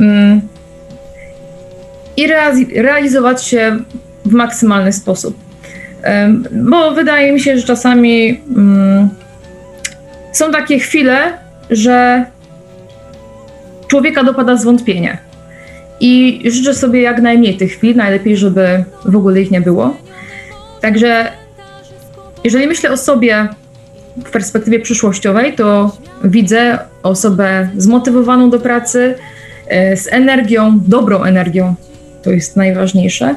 mm, 0.00 0.40
i 2.18 2.26
realizować 2.82 3.44
się 3.44 3.78
w 4.24 4.32
maksymalny 4.32 4.92
sposób. 4.92 5.38
Bo 6.52 6.90
wydaje 6.90 7.32
mi 7.32 7.40
się, 7.40 7.58
że 7.58 7.66
czasami 7.66 8.40
mm, 8.56 9.08
są 10.32 10.52
takie 10.52 10.78
chwile, 10.78 11.32
że 11.70 12.24
człowieka 13.88 14.24
dopada 14.24 14.56
zwątpienie. 14.56 15.18
I 16.00 16.42
życzę 16.50 16.74
sobie 16.74 17.02
jak 17.02 17.22
najmniej 17.22 17.56
tych 17.56 17.72
chwil, 17.72 17.96
najlepiej, 17.96 18.36
żeby 18.36 18.84
w 19.04 19.16
ogóle 19.16 19.40
ich 19.40 19.50
nie 19.50 19.60
było. 19.60 19.96
Także 20.80 21.32
jeżeli 22.44 22.66
myślę 22.66 22.90
o 22.90 22.96
sobie 22.96 23.48
w 24.24 24.30
perspektywie 24.30 24.80
przyszłościowej, 24.80 25.52
to 25.52 25.96
widzę 26.24 26.78
osobę 27.02 27.68
zmotywowaną 27.76 28.50
do 28.50 28.60
pracy, 28.60 29.14
e, 29.68 29.96
z 29.96 30.12
energią, 30.12 30.80
dobrą 30.86 31.22
energią, 31.22 31.74
to 32.28 32.32
jest 32.32 32.56
najważniejsze, 32.56 33.34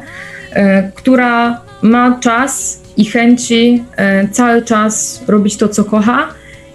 e, 0.54 0.92
która 0.96 1.62
ma 1.82 2.20
czas 2.20 2.82
i 2.98 3.06
chęci 3.06 3.84
e, 3.96 4.28
cały 4.28 4.62
czas 4.62 5.24
robić 5.28 5.58
to, 5.58 5.70
co 5.70 5.84
kocha 5.84 6.28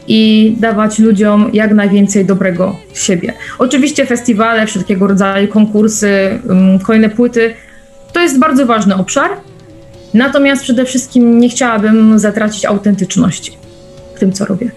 i 0.09 0.55
dawać 0.61 0.98
ludziom 0.98 1.50
jak 1.52 1.74
najwięcej 1.74 2.24
dobrego 2.24 2.76
siebie. 2.94 3.33
Oczywiście 3.59 4.07
festiwale, 4.07 4.66
wszelkiego 4.66 5.07
rodzaju 5.07 5.48
konkursy, 5.48 6.38
kolejne 6.83 7.11
płyty 7.11 7.55
to 8.12 8.20
jest 8.20 8.38
bardzo 8.38 8.66
ważny 8.66 8.94
obszar. 8.94 9.31
Natomiast 10.14 10.62
przede 10.62 10.85
wszystkim 10.85 11.38
nie 11.38 11.48
chciałabym 11.48 12.18
zatracić 12.18 12.64
autentyczności 12.64 13.57
w 14.14 14.18
tym, 14.18 14.33
co 14.33 14.44
robię. 14.44 14.70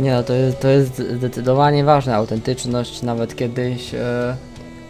Nie, 0.00 0.12
no 0.12 0.22
to 0.22 0.34
jest, 0.34 0.60
to 0.60 0.68
jest 0.68 1.02
zdecydowanie 1.16 1.84
ważne, 1.84 2.14
autentyczność. 2.14 3.02
Nawet 3.02 3.36
kiedyś 3.36 3.94
e, 3.94 4.36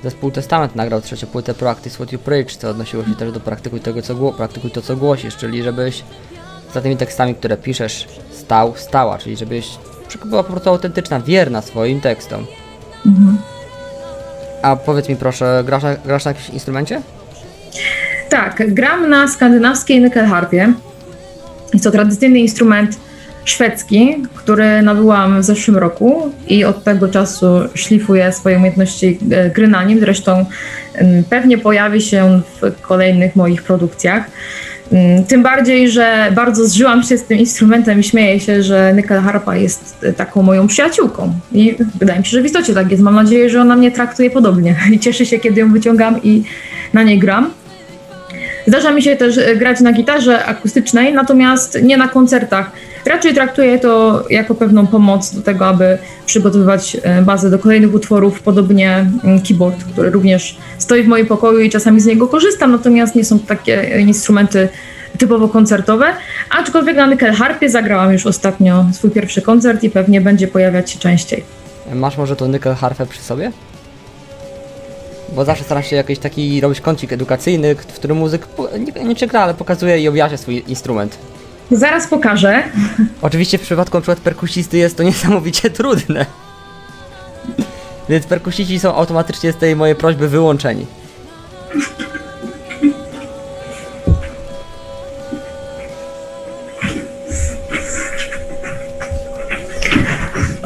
zespół 0.07 0.31
Testament 0.31 0.77
nagrał 0.77 1.01
trzecią 1.01 1.27
płytę 1.27 1.55
Practice 1.55 1.95
What 1.97 2.13
You 2.13 2.19
Preach, 2.19 2.53
co 2.53 2.71
odnosiło 2.71 3.05
się 3.05 3.15
też 3.15 3.33
do 3.33 3.41
praktykuj 3.41 3.81
tego, 3.81 4.03
co 4.03 4.15
gło, 4.15 4.33
praktykuj 4.33 4.71
to, 4.71 4.83
co 4.83 4.97
głosisz, 4.97 5.37
czyli 5.37 5.63
żebyś 5.63 6.05
za 6.75 6.81
tymi 6.81 6.97
tekstami, 6.97 7.35
które 7.35 7.57
piszesz, 7.57 8.09
stał, 8.31 8.75
stała, 8.77 9.19
czyli 9.19 9.37
żebyś 9.37 9.69
była 10.25 10.43
po 10.43 10.51
prostu 10.51 10.71
autentyczna, 10.71 11.21
wierna 11.21 11.63
swoim 11.63 12.01
tekstom. 12.01 12.47
A 14.63 14.77
powiedz 14.77 15.09
mi 15.09 15.17
proszę, 15.17 15.63
grasz 15.67 15.83
na, 15.83 15.95
grasz 15.95 16.25
na 16.25 16.31
jakimś 16.31 16.49
instrumencie? 16.49 17.03
Tak, 18.29 18.75
gram 18.75 19.11
na 19.11 19.29
skandynawskiej 19.29 20.01
nyckelharpie. 20.01 20.73
Jest 21.73 21.85
to 21.85 21.91
tradycyjny 21.91 22.39
instrument 22.39 22.99
szwedzki, 23.47 24.17
który 24.35 24.83
nabyłam 24.83 25.41
w 25.41 25.45
zeszłym 25.45 25.77
roku 25.77 26.33
i 26.49 26.65
od 26.65 26.85
tego 26.85 27.09
czasu 27.09 27.47
szlifuję 27.75 28.33
swoje 28.33 28.57
umiejętności 28.57 29.19
e, 29.31 29.51
gry 29.51 29.69
na 29.69 29.85
nim. 29.85 30.01
Zresztą 30.01 30.47
pewnie 31.31 31.59
pojawi 31.59 32.01
się 32.01 32.41
w 32.61 32.81
kolejnych 32.81 33.37
moich 33.37 33.63
produkcjach. 33.63 34.25
Tym 35.29 35.43
bardziej, 35.43 35.91
że 35.91 36.33
bardzo 36.35 36.67
zżyłam 36.67 37.03
się 37.03 37.19
z 37.19 37.25
tym 37.25 37.39
instrumentem 37.39 38.01
i 38.01 38.03
śmieję 38.03 38.41
się, 38.41 38.63
że 38.63 38.95
nyckelharpa 38.95 39.57
jest 39.57 39.97
e, 40.03 40.13
taką 40.13 40.43
moją 40.43 40.67
przyjaciółką. 40.67 41.33
I 41.53 41.77
wydaje 41.99 42.19
mi 42.19 42.25
się, 42.25 42.31
że 42.31 42.43
w 42.43 42.47
istocie 42.47 42.75
tak 42.75 42.91
jest. 42.91 43.03
Mam 43.03 43.15
nadzieję, 43.15 43.51
że 43.51 43.61
ona 43.61 43.77
mnie 43.77 43.91
traktuje 43.91 44.31
podobnie 44.31 44.77
i 44.93 44.99
cieszy 44.99 45.27
się, 45.27 45.39
kiedy 45.39 45.61
ją 45.61 45.73
wyciągam 45.73 46.23
i 46.23 46.43
na 46.93 47.03
niej 47.03 47.19
gram. 47.19 47.51
Zdarza 48.67 48.93
mi 48.93 49.03
się 49.03 49.17
też 49.17 49.39
e, 49.39 49.57
grać 49.57 49.81
na 49.81 49.93
gitarze 49.93 50.45
akustycznej, 50.45 51.15
natomiast 51.15 51.83
nie 51.83 51.97
na 51.97 52.09
koncertach. 52.09 52.71
Raczej 53.07 53.35
traktuję 53.35 53.79
to 53.79 54.25
jako 54.31 54.55
pewną 54.55 54.87
pomoc 54.87 55.35
do 55.35 55.43
tego, 55.43 55.67
aby 55.67 55.99
przygotowywać 56.27 56.97
e, 57.03 57.23
bazę 57.23 57.51
do 57.51 57.59
kolejnych 57.59 57.95
utworów, 57.95 58.43
podobnie 58.43 59.07
mm, 59.25 59.41
keyboard, 59.43 59.85
który 59.85 60.11
również 60.11 60.57
stoi 60.79 61.03
w 61.03 61.07
moim 61.07 61.27
pokoju 61.27 61.61
i 61.61 61.71
czasami 61.71 62.01
z 62.01 62.07
niego 62.07 62.29
korzystam, 62.29 62.73
natomiast 62.73 63.15
nie 63.15 63.25
są 63.25 63.39
to 63.39 63.47
takie 63.47 64.01
instrumenty 64.01 64.69
typowo 65.19 65.49
koncertowe. 65.49 66.07
Aczkolwiek 66.51 66.97
na 66.97 67.07
Nickel 67.07 67.33
Harpie 67.33 67.71
zagrałam 67.71 68.13
już 68.13 68.27
ostatnio 68.27 68.87
swój 68.93 69.11
pierwszy 69.11 69.43
koncert 69.43 69.83
i 69.83 69.91
pewnie 69.91 70.21
będzie 70.21 70.49
pojawiać 70.49 70.91
się 70.91 70.99
częściej. 70.99 71.45
Masz 71.95 72.19
może 72.19 72.37
tą 72.37 72.49
nickel 72.49 72.75
harfę 72.75 73.07
przy 73.07 73.21
sobie? 73.23 73.53
Bo 75.35 75.45
zawsze 75.45 75.65
staram 75.65 75.83
się 75.83 75.97
jakiś 75.97 76.19
taki 76.19 76.61
robić 76.61 76.81
kącik 76.81 77.13
edukacyjny, 77.13 77.75
w 77.75 77.87
którym 77.87 78.17
muzyk 78.17 78.47
nie, 78.79 79.05
nie 79.05 79.27
gra, 79.27 79.41
ale 79.41 79.55
pokazuje 79.55 80.01
i 80.01 80.09
objaśnia 80.09 80.39
swój 80.39 80.65
instrument. 80.69 81.19
Zaraz 81.71 82.07
pokażę. 82.07 82.63
Oczywiście 83.23 83.59
w 83.59 83.63
przypadku 83.63 83.97
na 83.97 84.01
przykład 84.01 84.21
perkusisty 84.21 84.77
jest 84.77 84.97
to 84.97 85.03
niesamowicie 85.03 85.71
trudne. 85.71 86.27
Więc 88.09 88.27
perkusici 88.27 88.79
są 88.81 88.95
automatycznie 88.95 89.53
z 89.53 89.57
tej 89.57 89.77
mojej 89.77 89.97
prośby 89.97 90.29
wyłączeni. 90.29 90.87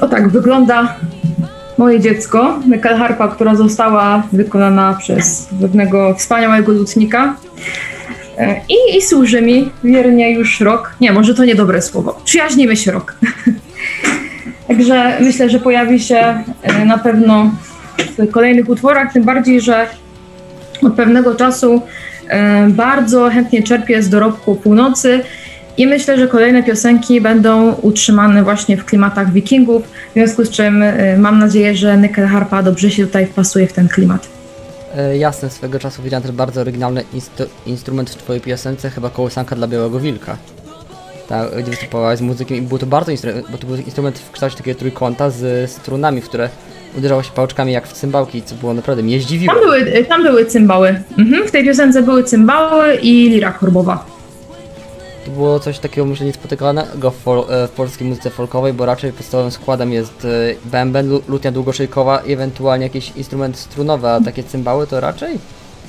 O 0.00 0.08
tak 0.08 0.28
wygląda 0.28 0.96
moje 1.78 2.00
dziecko, 2.00 2.58
Nickel 2.68 2.98
Harpa, 2.98 3.28
która 3.28 3.54
została 3.54 4.22
wykonana 4.32 4.94
przez 4.94 5.48
pewnego 5.60 6.14
wspaniałego 6.14 6.72
lutnika. 6.72 7.34
E, 8.40 8.60
I, 8.68 8.96
I 8.96 9.02
służy 9.02 9.42
mi 9.42 9.70
wiernie 9.84 10.32
już 10.32 10.60
rok. 10.60 10.94
Nie, 11.00 11.12
może 11.12 11.34
to 11.34 11.44
niedobre 11.44 11.82
słowo. 11.82 12.20
Przyjaźnimy 12.24 12.76
się 12.76 12.92
rok. 12.92 13.14
Także 14.68 15.16
myślę, 15.20 15.50
że 15.50 15.60
pojawi 15.60 16.00
się 16.00 16.44
e, 16.62 16.84
na 16.84 16.98
pewno 16.98 17.50
w 18.18 18.30
kolejnych 18.30 18.68
utworach, 18.68 19.12
tym 19.12 19.24
bardziej, 19.24 19.60
że 19.60 19.86
od 20.82 20.94
pewnego 20.94 21.34
czasu 21.34 21.82
e, 22.28 22.68
bardzo 22.68 23.30
chętnie 23.30 23.62
czerpię 23.62 24.02
z 24.02 24.08
dorobku 24.08 24.54
północy 24.54 25.20
i 25.76 25.86
myślę, 25.86 26.18
że 26.18 26.28
kolejne 26.28 26.62
piosenki 26.62 27.20
będą 27.20 27.72
utrzymane 27.72 28.42
właśnie 28.42 28.76
w 28.76 28.84
klimatach 28.84 29.32
wikingów, 29.32 29.82
w 30.10 30.12
związku 30.12 30.44
z 30.44 30.50
czym 30.50 30.82
y, 30.82 31.16
mam 31.18 31.38
nadzieję, 31.38 31.76
że 31.76 31.98
Nickel 31.98 32.26
Harpa 32.26 32.62
dobrze 32.62 32.90
się 32.90 33.06
tutaj 33.06 33.26
wpasuje 33.26 33.66
w 33.66 33.72
ten 33.72 33.88
klimat. 33.88 34.39
E, 34.96 35.16
jasne, 35.16 35.50
swego 35.50 35.78
czasu 35.78 36.02
widziałem 36.02 36.22
też 36.22 36.32
bardzo 36.32 36.60
oryginalny 36.60 37.04
instru- 37.14 37.46
instrument 37.66 38.10
w 38.10 38.16
twojej 38.16 38.40
piosence, 38.42 38.90
chyba 38.90 39.10
kołysanka 39.10 39.56
dla 39.56 39.66
Białego 39.68 40.00
Wilka. 40.00 40.36
Tak, 41.28 41.50
gdzie 41.62 41.70
występowałaś 41.70 42.18
z 42.18 42.22
muzykiem 42.22 42.56
i 42.58 42.62
był 42.62 42.78
to 42.78 42.86
bardzo 42.86 43.10
instrument, 43.10 43.46
bo 43.50 43.58
to 43.58 43.66
był 43.66 43.76
instrument 43.76 44.18
w 44.18 44.30
kształcie 44.30 44.56
takiego 44.56 44.78
trójkąta 44.78 45.30
z 45.30 45.70
strunami, 45.70 46.20
w 46.20 46.28
które 46.28 46.48
uderzało 46.98 47.22
się 47.22 47.30
pałeczkami 47.32 47.72
jak 47.72 47.88
w 47.88 47.92
cymbałki, 47.92 48.42
co 48.42 48.54
było 48.54 48.74
naprawdę 48.74 49.02
mnie 49.02 49.20
zdziwiło. 49.20 49.54
Tam 49.54 49.62
były, 49.64 50.04
tam 50.04 50.22
były 50.22 50.46
cymbały. 50.46 51.02
Mhm, 51.18 51.48
w 51.48 51.50
tej 51.50 51.64
piosence 51.64 52.02
były 52.02 52.24
cymbały 52.24 52.94
i 52.94 53.30
lira 53.30 53.52
chorbowa. 53.52 54.19
To 55.24 55.30
było 55.30 55.60
coś 55.60 55.78
takiego 55.78 56.06
myślę 56.06 56.26
niespotykanego 56.26 57.10
w, 57.10 57.28
e, 57.28 57.66
w 57.68 57.70
polskiej 57.70 58.08
muzyce 58.08 58.30
folkowej, 58.30 58.72
bo 58.72 58.86
raczej 58.86 59.12
podstawowym 59.12 59.52
składem 59.52 59.92
jest 59.92 60.24
e, 60.24 60.28
bęben, 60.64 61.08
lu- 61.08 61.22
lutnia 61.28 61.52
długoszyjkowa 61.52 62.18
i 62.26 62.32
ewentualnie 62.32 62.84
jakiś 62.86 63.12
instrument 63.16 63.56
strunowy, 63.58 64.08
a 64.08 64.20
takie 64.20 64.42
cymbały 64.42 64.86
to 64.86 65.00
raczej 65.00 65.38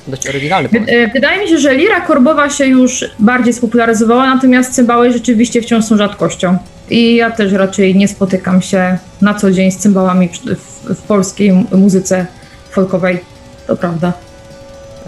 dość 0.08 0.28
oryginalny 0.28 0.68
pomysł. 0.68 0.90
y, 0.92 1.10
Wydaje 1.14 1.42
mi 1.42 1.48
się, 1.48 1.58
że 1.58 1.74
lira 1.74 2.00
korbowa 2.00 2.50
się 2.50 2.66
już 2.66 3.04
bardziej 3.18 3.52
spopularyzowała, 3.52 4.34
natomiast 4.34 4.74
cymbały 4.74 5.12
rzeczywiście 5.12 5.62
wciąż 5.62 5.84
są 5.84 5.96
rzadkością. 5.96 6.58
I 6.90 7.14
ja 7.16 7.30
też 7.30 7.52
raczej 7.52 7.94
nie 7.96 8.08
spotykam 8.08 8.62
się 8.62 8.98
na 9.20 9.34
co 9.34 9.50
dzień 9.50 9.70
z 9.70 9.76
cymbałami 9.76 10.28
w, 10.28 10.94
w, 10.94 11.02
polskiej 11.02 11.52
mu- 11.52 11.64
muzyce 11.76 12.26
folkowej. 12.70 13.18
To 13.66 13.76
prawda. 13.76 14.12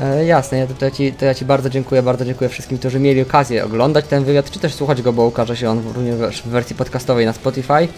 E, 0.02 0.24
jasne, 0.24 0.58
ja, 0.58 0.66
to, 0.66 0.84
ja 0.84 0.90
ci, 0.90 1.12
to 1.12 1.24
ja 1.24 1.34
Ci 1.34 1.44
bardzo 1.44 1.70
dziękuję, 1.70 2.02
bardzo 2.02 2.24
dziękuję 2.24 2.50
wszystkim, 2.50 2.78
którzy 2.78 3.00
mieli 3.00 3.22
okazję 3.22 3.64
oglądać 3.64 4.04
ten 4.06 4.24
wywiad, 4.24 4.50
czy 4.50 4.58
też 4.58 4.74
słuchać 4.74 5.02
go, 5.02 5.12
bo 5.12 5.26
ukaże 5.26 5.56
się 5.56 5.70
on 5.70 5.82
również 5.94 6.42
w 6.42 6.48
wersji 6.48 6.76
podcastowej 6.76 7.26
na 7.26 7.32
Spotify. 7.32 7.88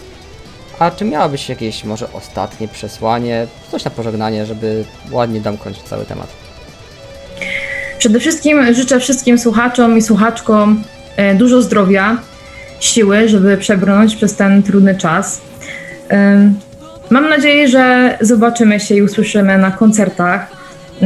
A 0.79 0.91
czy 0.91 1.05
miałabyś 1.05 1.49
jakieś 1.49 1.83
może 1.83 2.13
ostatnie 2.13 2.67
przesłanie, 2.67 3.47
coś 3.71 3.85
na 3.85 3.91
pożegnanie, 3.91 4.45
żeby 4.45 4.85
ładnie 5.11 5.41
domknąć 5.41 5.81
cały 5.81 6.05
temat? 6.05 6.27
Przede 7.97 8.19
wszystkim 8.19 8.73
życzę 8.73 8.99
wszystkim 8.99 9.37
słuchaczom 9.37 9.97
i 9.97 10.01
słuchaczkom 10.01 10.83
e, 11.17 11.35
dużo 11.35 11.61
zdrowia, 11.61 12.17
siły, 12.79 13.29
żeby 13.29 13.57
przebrnąć 13.57 14.15
przez 14.15 14.35
ten 14.35 14.63
trudny 14.63 14.95
czas. 14.95 15.41
Mam 17.09 17.29
nadzieję, 17.29 17.67
że 17.67 18.17
zobaczymy 18.21 18.79
się 18.79 18.95
i 18.95 19.01
usłyszymy 19.01 19.57
na 19.57 19.71
koncertach. 19.71 20.56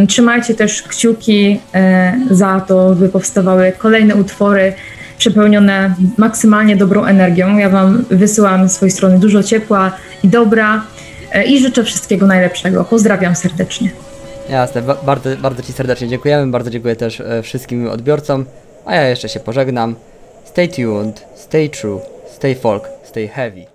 Trzymajcie 0.07 0.55
też 0.55 0.81
kciuki 0.83 1.59
e, 1.73 2.13
za 2.29 2.59
to, 2.67 2.95
by 2.95 3.09
powstawały 3.09 3.71
kolejne 3.77 4.15
utwory 4.15 4.73
przepełnione 5.17 5.95
maksymalnie 6.17 6.75
dobrą 6.75 7.05
energią. 7.05 7.57
Ja 7.57 7.69
Wam 7.69 8.05
wysyłam 8.09 8.69
z 8.69 8.71
swojej 8.71 8.91
strony 8.91 9.19
dużo 9.19 9.43
ciepła 9.43 9.91
i 10.23 10.27
dobra 10.27 10.83
e, 11.31 11.43
i 11.43 11.59
życzę 11.59 11.83
wszystkiego 11.83 12.27
najlepszego. 12.27 12.83
Pozdrawiam 12.83 13.35
serdecznie. 13.35 13.89
Jasne, 14.49 14.81
ba- 14.81 14.97
bardzo, 15.05 15.29
bardzo 15.37 15.63
Ci 15.63 15.73
serdecznie 15.73 16.07
dziękujemy, 16.07 16.51
bardzo 16.51 16.69
dziękuję 16.69 16.95
też 16.95 17.21
e, 17.21 17.41
wszystkim 17.43 17.89
odbiorcom, 17.89 18.45
a 18.85 18.95
ja 18.95 19.07
jeszcze 19.09 19.29
się 19.29 19.39
pożegnam. 19.39 19.95
Stay 20.45 20.67
tuned, 20.67 21.25
stay 21.35 21.69
true, 21.69 22.01
stay 22.35 22.55
folk, 22.55 22.89
stay 23.03 23.27
heavy. 23.27 23.65